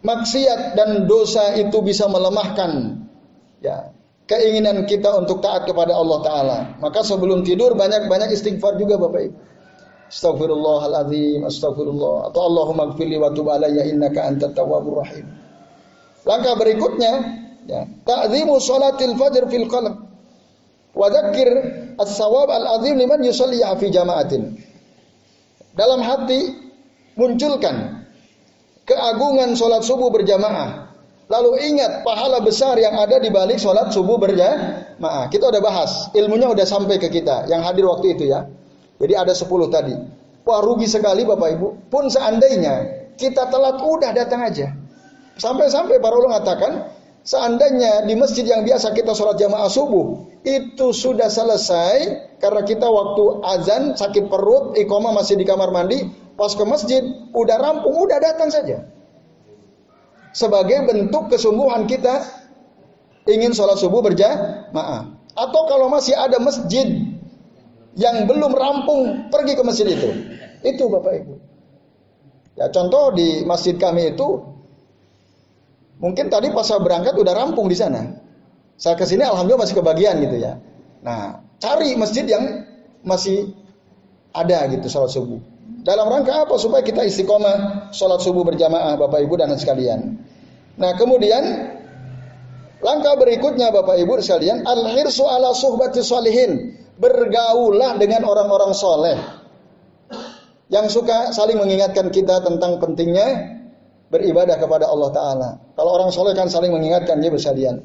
[0.04, 3.04] maksiat dan dosa itu bisa melemahkan
[3.64, 3.94] ya
[4.28, 6.60] keinginan kita untuk taat kepada Allah Ta'ala.
[6.80, 9.38] Maka sebelum tidur banyak-banyak istighfar juga Bapak Ibu.
[10.14, 12.30] Astagfirullahaladzim, astagfirullah.
[12.30, 15.26] Atau Allahumma gfirli wa tub alayya innaka antat tawwabur rahim.
[16.24, 19.94] Langkah berikutnya, ya, ta'zimu salatil fajr fil qalb.
[20.94, 21.50] Wa dzakir
[21.98, 24.54] as-sawab al-azim liman yusalli fi jama'atin.
[25.74, 26.54] Dalam hati
[27.18, 28.06] munculkan
[28.86, 30.94] keagungan sholat subuh berjamaah.
[31.32, 35.32] Lalu ingat pahala besar yang ada di balik sholat subuh berjamaah.
[35.34, 38.46] Kita udah bahas, ilmunya udah sampai ke kita yang hadir waktu itu ya.
[39.02, 39.96] Jadi ada 10 tadi.
[40.44, 41.68] Wah rugi sekali Bapak Ibu.
[41.90, 44.76] Pun seandainya kita telat udah datang aja.
[45.40, 46.94] Sampai-sampai para ulama mengatakan
[47.24, 51.96] seandainya di masjid yang biasa kita sholat jamaah subuh itu sudah selesai
[52.44, 56.04] karena kita waktu azan sakit perut, iqomah masih di kamar mandi,
[56.36, 57.00] pas ke masjid
[57.32, 58.84] udah rampung, udah datang saja.
[60.36, 62.28] Sebagai bentuk kesungguhan kita
[63.32, 65.16] ingin sholat subuh berjamaah.
[65.34, 66.86] Atau kalau masih ada masjid
[67.96, 70.10] yang belum rampung pergi ke masjid itu.
[70.66, 71.34] Itu Bapak Ibu.
[72.54, 74.53] Ya contoh di masjid kami itu
[76.02, 78.22] mungkin tadi pas saya berangkat udah rampung di sana.
[78.78, 80.58] Saya ke sini alhamdulillah masih kebagian gitu ya.
[81.06, 82.66] Nah, cari masjid yang
[83.04, 83.54] masih
[84.34, 85.40] ada gitu sholat subuh.
[85.84, 86.56] Dalam rangka apa?
[86.58, 90.18] Supaya kita istiqomah sholat subuh berjamaah Bapak Ibu dan sekalian.
[90.80, 91.44] Nah kemudian
[92.82, 99.18] langkah berikutnya Bapak Ibu sekalian al-hirsu ala suhbati salihin bergaulah dengan orang-orang soleh
[100.74, 103.60] yang suka saling mengingatkan kita tentang pentingnya
[104.10, 105.50] beribadah kepada Allah Ta'ala.
[105.74, 107.82] Kalau orang soleh kan saling mengingatkan dia bersalian.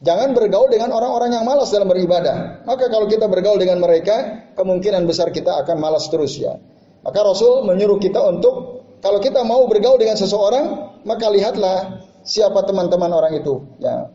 [0.00, 2.64] Jangan bergaul dengan orang-orang yang malas dalam beribadah.
[2.64, 6.56] Maka kalau kita bergaul dengan mereka, kemungkinan besar kita akan malas terus ya.
[7.04, 10.66] Maka Rasul menyuruh kita untuk kalau kita mau bergaul dengan seseorang,
[11.04, 13.60] maka lihatlah siapa teman-teman orang itu.
[13.80, 14.08] Ya.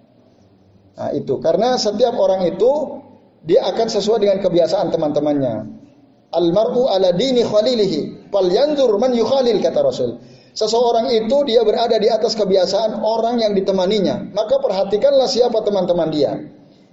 [0.96, 3.02] Nah, itu karena setiap orang itu
[3.46, 5.86] dia akan sesuai dengan kebiasaan teman-temannya.
[6.34, 10.18] Almaru ala dini khalilihi, man yukhalil kata Rasul.
[10.56, 14.32] Seseorang itu dia berada di atas kebiasaan orang yang ditemaninya.
[14.32, 16.32] Maka perhatikanlah siapa teman-teman dia.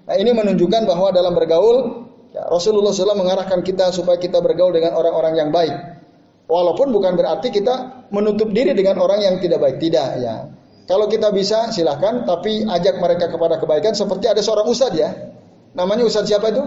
[0.02, 4.98] Nah ini menunjukkan bahwa dalam bergaul ya, Rasulullah SAW mengarahkan kita supaya kita bergaul dengan
[4.98, 5.70] orang-orang yang baik.
[6.50, 9.78] Walaupun bukan berarti kita menutup diri dengan orang yang tidak baik.
[9.78, 10.50] Tidak ya.
[10.90, 15.14] Kalau kita bisa silahkan, tapi ajak mereka kepada kebaikan seperti ada seorang ustadz ya.
[15.78, 16.66] Namanya ustadz siapa itu?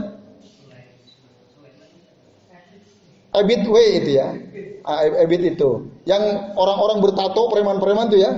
[3.35, 4.44] Ebit W itu ya.
[4.86, 5.89] Ah, Ebit itu.
[6.05, 8.31] Yang orang-orang bertato preman-preman itu ya.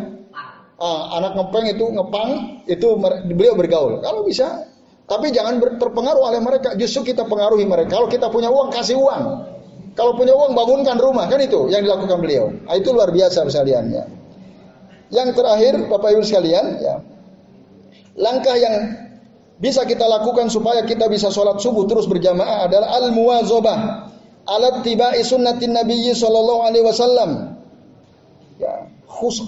[0.80, 2.30] Ah, anak ngepeng itu ngepang
[2.72, 2.88] itu
[3.28, 4.00] beliau bergaul.
[4.00, 4.64] Kalau bisa,
[5.12, 6.72] tapi jangan terpengaruh oleh mereka.
[6.80, 8.00] Justru kita pengaruhi mereka.
[8.00, 9.24] Kalau kita punya uang kasih uang.
[9.98, 12.54] Kalau punya uang bangunkan rumah kan itu yang dilakukan beliau.
[12.54, 14.06] Nah, itu luar biasa sekalian ya.
[15.12, 16.96] Yang terakhir Bapak Ibu sekalian ya.
[18.16, 18.76] Langkah yang
[19.58, 23.80] bisa kita lakukan supaya kita bisa sholat subuh terus berjamaah adalah al muwazobah
[24.48, 27.60] alat tibai sunnatin nabiyyi sallallahu alaihi wasallam.
[28.58, 28.90] Ya,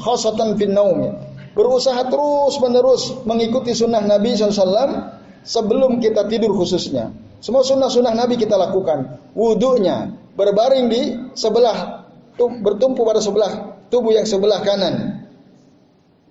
[0.03, 1.13] khosatan fin naum ya.
[1.57, 7.09] Berusaha terus menerus mengikuti sunnah Nabi SAW sebelum kita tidur khususnya.
[7.41, 9.17] Semua sunnah-sunnah Nabi kita lakukan.
[9.33, 11.01] Wudhunya berbaring di
[11.33, 12.05] sebelah
[12.37, 15.25] bertumpu pada sebelah tubuh yang sebelah kanan.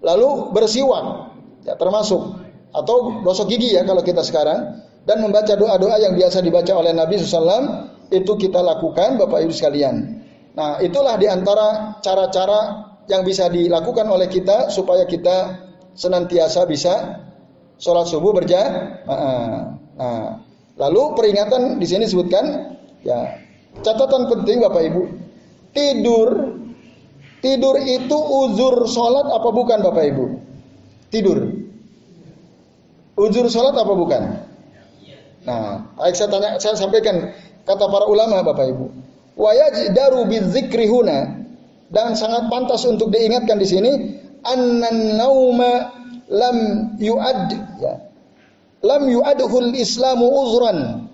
[0.00, 1.34] Lalu bersiwak
[1.66, 2.38] ya termasuk
[2.70, 7.18] atau gosok gigi ya kalau kita sekarang dan membaca doa-doa yang biasa dibaca oleh Nabi
[7.18, 10.24] SAW itu kita lakukan Bapak Ibu sekalian.
[10.56, 15.64] Nah, itulah di antara cara-cara yang bisa dilakukan oleh kita supaya kita
[15.96, 17.24] senantiasa bisa
[17.78, 19.76] sholat subuh berjamaah.
[19.98, 20.26] Nah,
[20.78, 23.38] lalu peringatan di sini disebutkan ya
[23.82, 25.02] catatan penting Bapak Ibu
[25.74, 26.58] tidur
[27.38, 30.24] tidur itu uzur sholat apa bukan Bapak Ibu?
[31.08, 31.38] Tidur.
[33.18, 34.22] Uzur sholat apa bukan?
[35.48, 35.80] Nah,
[36.12, 37.32] saya tanya, saya sampaikan
[37.68, 38.86] Kata para ulama Bapak Ibu.
[39.36, 41.44] Wa yajdaru bidzikri huna
[41.92, 43.92] dan sangat pantas untuk diingatkan di sini
[44.40, 45.92] annan nauma
[46.32, 46.56] lam
[46.96, 48.08] yuad ya.
[48.80, 51.10] Lam yuadhul islamu uzran.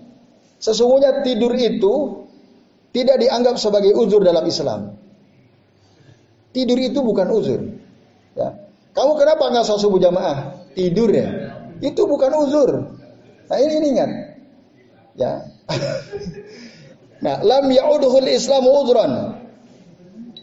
[0.63, 2.23] Sesungguhnya tidur itu
[2.95, 4.95] tidak dianggap sebagai uzur dalam Islam.
[6.55, 7.61] Tidur itu bukan uzur.
[8.39, 8.55] Ya.
[8.95, 10.55] Kamu kenapa nggak sholat subuh jamaah?
[10.71, 11.27] Tidur ya.
[11.83, 12.69] Itu bukan uzur.
[13.51, 14.11] Nah ini, ini ingat.
[15.19, 15.31] Ya.
[17.25, 19.11] Nah, lam ya'udhul Islamu udhran.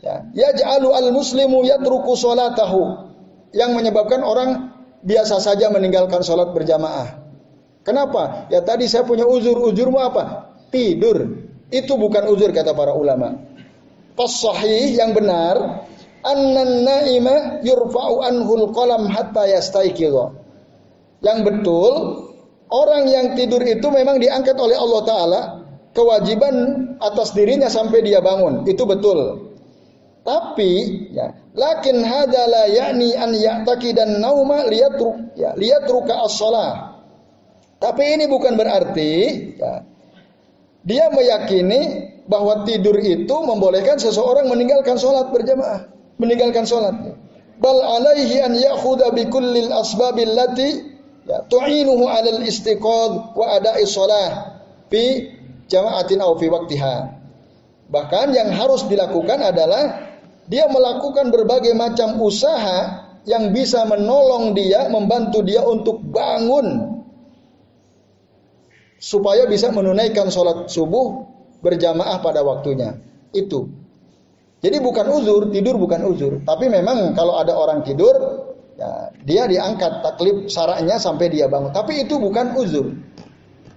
[0.03, 3.11] Ya, yaj'alu al-muslimu yatruku salatahu.
[3.53, 7.23] Yang menyebabkan orang biasa saja meninggalkan sholat berjamaah.
[7.83, 8.47] Kenapa?
[8.51, 9.59] Ya tadi saya punya uzur.
[9.59, 10.55] Uzurmu apa?
[10.71, 11.47] Tidur.
[11.69, 13.39] Itu bukan uzur kata para ulama.
[14.13, 15.89] Pas sahih yang benar,
[16.23, 20.37] annan naima yurfa'u anhul qalam hatta yastaiqidha.
[21.23, 21.93] Yang betul,
[22.73, 25.41] Orang yang tidur itu memang diangkat oleh Allah Ta'ala
[25.93, 26.55] kewajiban
[27.05, 28.65] atas dirinya sampai dia bangun.
[28.65, 29.53] Itu betul.
[30.25, 30.73] Tapi
[31.13, 33.35] ya, lakin hada la yakni an
[33.93, 36.97] dan nauma liyatru ya, liyatruka as-shalah.
[37.83, 39.13] Tapi ini bukan berarti
[39.59, 39.83] ya,
[40.87, 45.91] dia meyakini bahwa tidur itu membolehkan seseorang meninggalkan sholat berjamaah,
[46.23, 46.95] meninggalkan sholat.
[47.59, 50.92] Bal alaihi an ya'khudha bi kullil asbabil lati
[51.27, 55.33] ya, tu'inuhu 'alal istiqad wa ada'i shalah fi
[55.69, 56.97] jama'atin aw fi waqtiha.
[57.93, 60.13] Bahkan yang harus dilakukan adalah
[60.49, 66.99] dia melakukan berbagai macam usaha yang bisa menolong dia, membantu dia untuk bangun
[69.03, 71.27] supaya bisa menunaikan sholat subuh
[71.63, 72.99] berjamaah pada waktunya.
[73.35, 73.71] Itu.
[74.63, 76.33] Jadi bukan uzur, tidur bukan uzur.
[76.47, 78.15] Tapi memang kalau ada orang tidur,
[78.79, 78.91] ya,
[79.25, 81.73] dia diangkat taklif saraknya sampai dia bangun.
[81.73, 82.93] Tapi itu bukan uzur.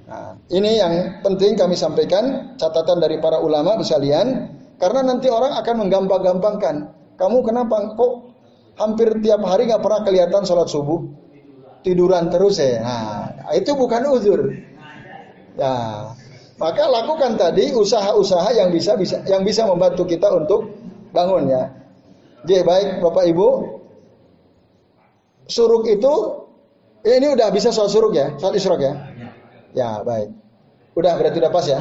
[0.06, 5.76] Nah, ini yang penting kami sampaikan catatan dari para ulama sekalian karena nanti orang akan
[5.88, 6.76] menggampang-gampangkan.
[7.18, 8.14] Kamu kenapa kok
[8.78, 11.02] hampir tiap hari nggak pernah kelihatan sholat subuh?
[11.82, 12.82] Tiduran terus ya.
[12.82, 14.42] Nah, itu bukan uzur.
[15.56, 15.74] Ya,
[16.60, 20.72] maka lakukan tadi usaha-usaha yang bisa bisa yang bisa membantu kita untuk
[21.16, 21.72] bangun ya.
[22.46, 23.48] Jadi baik Bapak Ibu.
[25.46, 26.14] Suruk itu
[27.06, 28.94] ini udah bisa soal suruk ya, soal isrok ya.
[29.78, 30.34] Ya, baik.
[30.98, 31.80] Udah berarti udah pas ya.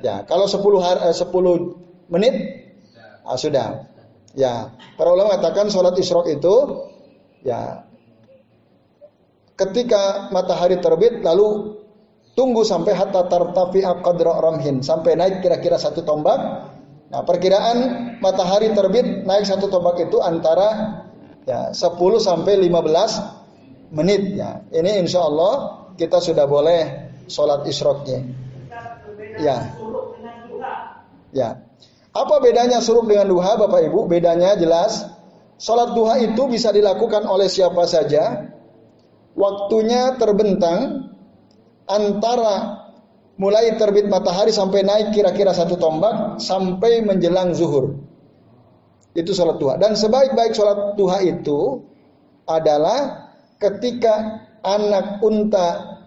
[0.00, 2.34] Ya, kalau 10 hari eh, 10 menit
[3.26, 3.90] ah, sudah.
[4.38, 6.54] Ya, para ulama mengatakan sholat isyrok itu
[7.42, 7.82] ya
[9.58, 11.74] ketika matahari terbit lalu
[12.38, 16.38] tunggu sampai hatta tartafi qadra ramhin sampai naik kira-kira satu tombak.
[17.10, 17.78] Nah, perkiraan
[18.22, 21.02] matahari terbit naik satu tombak itu antara
[21.48, 21.76] ya 10
[22.20, 24.64] sampai 15 menit ya.
[24.70, 28.24] Ini insya Allah kita sudah boleh sholat isyroknya.
[29.40, 29.56] Ya.
[31.30, 31.48] Ya.
[32.10, 34.10] Apa bedanya suruk dengan duha Bapak Ibu?
[34.10, 35.06] Bedanya jelas.
[35.60, 38.50] Sholat duha itu bisa dilakukan oleh siapa saja.
[39.38, 41.12] Waktunya terbentang
[41.86, 42.82] antara
[43.38, 47.94] mulai terbit matahari sampai naik kira-kira satu tombak sampai menjelang zuhur.
[49.14, 49.74] Itu sholat duha.
[49.76, 51.82] Dan sebaik-baik sholat duha itu
[52.46, 55.98] adalah ketika anak unta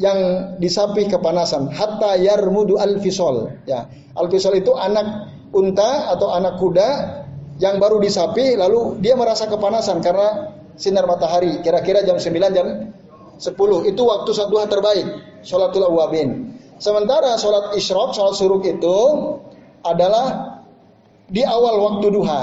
[0.00, 1.72] yang disapi kepanasan.
[1.72, 3.52] Hatta yarmudu al-fisol.
[3.68, 3.88] Ya.
[4.16, 6.88] Al-fisol itu anak unta atau anak kuda
[7.56, 11.60] yang baru disapi lalu dia merasa kepanasan karena sinar matahari.
[11.60, 12.92] Kira-kira jam 9 jam
[13.36, 15.06] 10 itu waktu saat duha terbaik
[15.44, 18.98] sholatul awabin sementara sholat isyrok sholat suruk itu
[19.84, 20.55] adalah
[21.30, 22.42] di awal waktu duha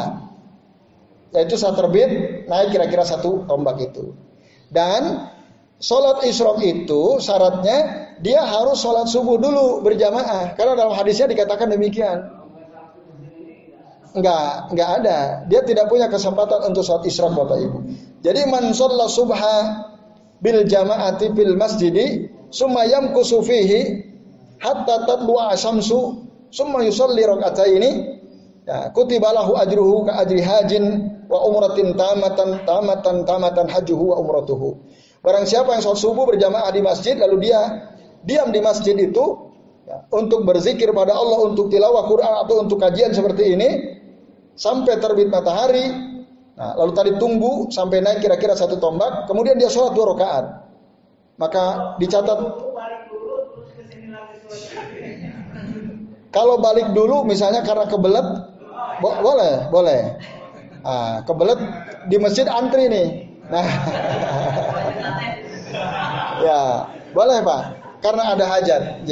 [1.34, 4.14] yaitu saat terbit naik kira-kira satu tombak itu
[4.70, 5.32] dan
[5.82, 12.44] sholat isyrok itu syaratnya dia harus sholat subuh dulu berjamaah karena dalam hadisnya dikatakan demikian
[14.14, 15.20] Enggak, enggak ada.
[15.50, 17.78] Dia tidak punya kesempatan untuk sholat isyraq Bapak Ibu.
[18.22, 19.58] Jadi man shalla subha
[20.38, 24.06] bil jama'ati fil masjidi summa yamkusu fihi
[24.62, 28.13] hatta tatlu asamsu summa yusalli rak'ataini
[28.64, 30.84] ya kutiba lahu ajruhu ka ajri hajin
[31.28, 34.80] wa umratin tamatan tamatan tamatan hajuhu wa umratuhu.
[35.24, 37.60] Barang siapa yang sholat subuh berjamaah di masjid lalu dia
[38.28, 39.52] diam di masjid itu
[39.88, 43.70] ya, untuk berzikir pada Allah untuk tilawah Quran atau untuk kajian seperti ini
[44.60, 46.12] sampai terbit matahari.
[46.54, 50.46] Nah, lalu tadi tunggu sampai naik kira-kira satu tombak, kemudian dia sholat dua rakaat.
[51.42, 52.40] Maka dicatat.
[56.30, 58.28] Kalau balik dulu misalnya karena kebelet,
[59.04, 60.16] bo boleh, boleh.
[60.88, 61.60] Ah, kebelet
[62.08, 63.08] di masjid antri nih.
[63.52, 63.68] Nah,
[66.48, 67.62] ya boleh pak,
[68.00, 69.04] karena ada hajat.
[69.04, 69.12] J.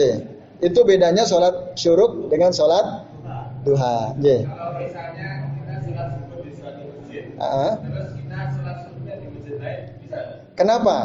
[0.64, 3.04] Itu bedanya sholat syuruk dengan sholat
[3.68, 4.16] duha.
[4.24, 4.48] J.
[4.80, 5.02] Bisa?
[10.56, 10.96] Kenapa?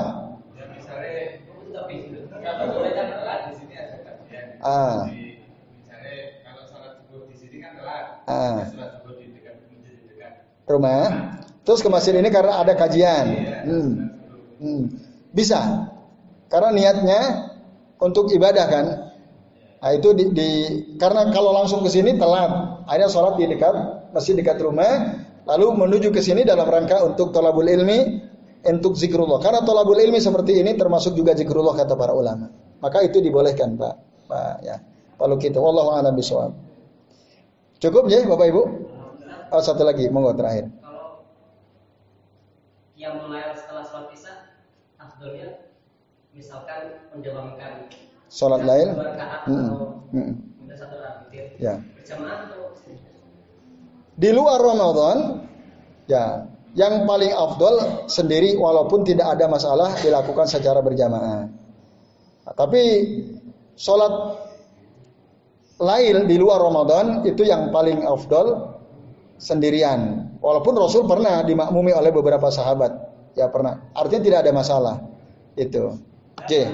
[4.66, 5.06] Ah.
[8.26, 8.66] Ah.
[8.66, 10.34] Sholat subuh di dekat masjid di dekat
[10.66, 11.38] rumah.
[11.66, 13.26] Terus ke masjid ini karena ada kajian.
[13.26, 13.90] Iya, hmm.
[14.62, 14.82] Hmm.
[15.34, 15.90] Bisa.
[16.46, 17.20] Karena niatnya
[17.98, 18.86] untuk ibadah kan.
[19.82, 20.50] Nah, itu di, di
[20.98, 22.50] karena kalau langsung ke sini telat.
[22.86, 23.74] Akhirnya sholat di dekat
[24.14, 28.22] masjid dekat rumah lalu menuju ke sini dalam rangka untuk tolabul ilmi,
[28.66, 29.38] untuk zikrullah.
[29.38, 32.50] Karena tolabul ilmi seperti ini termasuk juga zikrullah kata para ulama.
[32.82, 33.94] Maka itu dibolehkan, Pak.
[34.26, 34.76] Pak ya.
[35.16, 36.52] Kalau kita wallahu a'lam bishawab.
[37.80, 38.62] Cukup ya, Bapak Ibu?
[39.54, 40.66] Oh, satu lagi, monggo terakhir.
[40.82, 41.22] Kalau
[42.98, 44.34] yang mulai setelah sholat isya,
[44.98, 45.70] afdolnya
[46.34, 47.86] misalkan menjalankan
[48.26, 48.98] sholat lain,
[50.76, 51.80] satu rakaat ya.
[51.80, 52.74] berjamaah atau
[54.16, 55.46] Di luar Ramadan,
[56.10, 56.44] ya
[56.76, 61.48] yang paling afdol sendiri walaupun tidak ada masalah dilakukan secara berjamaah.
[62.44, 62.82] Nah, tapi
[63.80, 64.12] sholat
[65.80, 68.75] lain di luar Ramadan itu yang paling afdol
[69.36, 70.32] sendirian.
[70.40, 72.92] Walaupun Rasul pernah dimakmumi oleh beberapa sahabat,
[73.36, 73.80] ya pernah.
[73.92, 74.96] Artinya tidak ada masalah.
[75.56, 75.96] Itu.
[76.44, 76.68] J.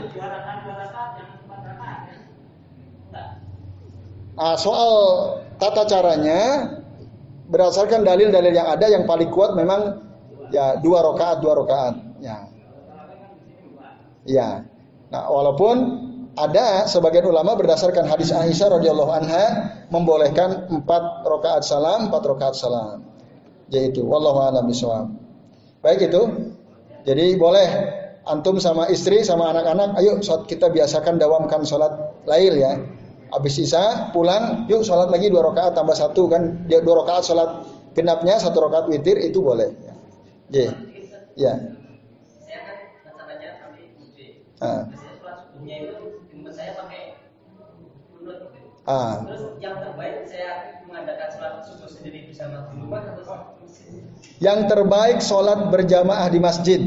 [4.32, 4.92] Nah, soal
[5.62, 6.40] tata caranya
[7.46, 10.02] berdasarkan dalil-dalil yang ada yang paling kuat memang
[10.50, 11.94] ya dua rakaat dua rakaat.
[12.18, 12.36] Ya.
[14.26, 14.48] Ya.
[15.14, 15.76] Nah, walaupun
[16.32, 19.44] ada sebagian ulama berdasarkan hadis Aisyah radhiyallahu anha
[19.92, 23.04] membolehkan empat rakaat salam, empat rakaat salam.
[23.68, 25.12] Yaitu wallahu a'lam bishawab.
[25.84, 26.22] Baik itu.
[27.02, 27.68] Jadi boleh
[28.28, 31.90] antum sama istri sama anak-anak, ayo kita biasakan dawamkan sholat
[32.24, 32.78] lail ya.
[33.32, 37.50] Habis isya pulang, yuk sholat lagi dua rakaat tambah satu kan, dia dua rakaat sholat
[37.96, 39.72] genapnya satu rakaat witir itu boleh.
[40.52, 40.68] Ya.
[41.32, 41.54] Ya.
[42.44, 42.76] Saya kan
[44.62, 44.86] Ah.
[45.66, 46.01] Itu
[48.82, 49.22] Ah.
[49.22, 53.54] Terus yang terbaik saya mengadakan sholat subuh sendiri bersama di rumah atau
[54.42, 56.82] Yang terbaik sholat berjamaah di masjid.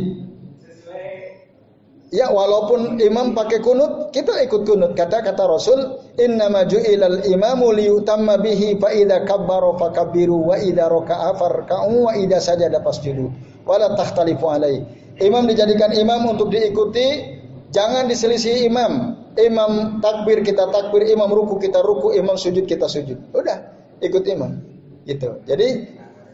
[2.14, 4.96] Ya walaupun imam pakai kunut, kita ikut kunut.
[4.96, 11.36] Kata kata Rasul, Inna ju'ilal imamu liyutamma bihi fa idza kabbara fakabbiru wa idza raka'a
[11.36, 13.32] farka'u wa idza sajada fasjudu.
[13.68, 14.80] Wala takhtalifu alai.
[15.20, 17.36] Imam dijadikan imam untuk diikuti,
[17.76, 23.20] jangan diselisih imam imam takbir kita takbir, imam ruku kita ruku, imam sujud kita sujud.
[23.36, 24.60] Udah, ikut imam.
[25.06, 25.44] Gitu.
[25.46, 25.68] Jadi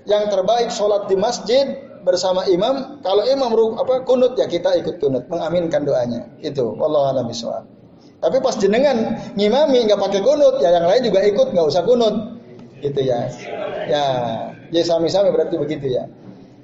[0.06, 3.02] yang terbaik sholat di masjid bersama imam.
[3.06, 6.26] Kalau imam ruku, apa kunut ya kita ikut kunut, mengaminkan doanya.
[6.42, 6.78] Itu.
[6.82, 7.30] Allah alam
[8.22, 12.16] Tapi pas jenengan ngimami nggak pakai kunut, ya yang lain juga ikut nggak usah kunut.
[12.82, 13.30] Gitu ya.
[13.90, 14.04] Ya,
[14.70, 16.06] ya sami-sami berarti begitu ya.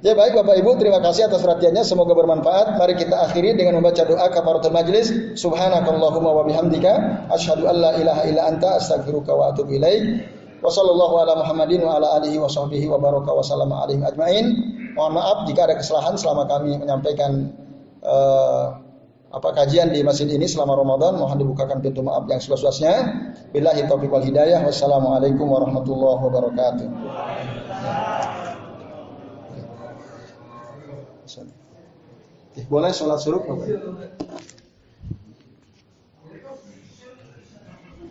[0.05, 1.81] Ya baik Bapak Ibu, terima kasih atas perhatiannya.
[1.81, 2.77] Semoga bermanfaat.
[2.77, 5.09] Mari kita akhiri dengan membaca doa kafaratul majlis.
[5.33, 10.21] Subhanakallahumma wa bihamdika asyhadu an la ilaha illa anta astaghfiruka wa atubu ilaik.
[10.61, 14.45] Wa ala Muhammadin wa ala alihi wa sahbihi wa baraka wa sallama alaihim ajmain.
[14.93, 17.57] Mohon maaf jika ada kesalahan selama kami menyampaikan
[18.05, 18.77] uh,
[19.33, 21.17] apa kajian di masjid ini selama Ramadan.
[21.17, 22.93] Mohon dibukakan pintu maaf yang seluas-luasnya.
[23.49, 24.61] Billahi taufiq wal hidayah.
[24.61, 26.85] Wassalamualaikum warahmatullahi wabarakatuh.
[32.71, 33.43] Boleh sholat suruh?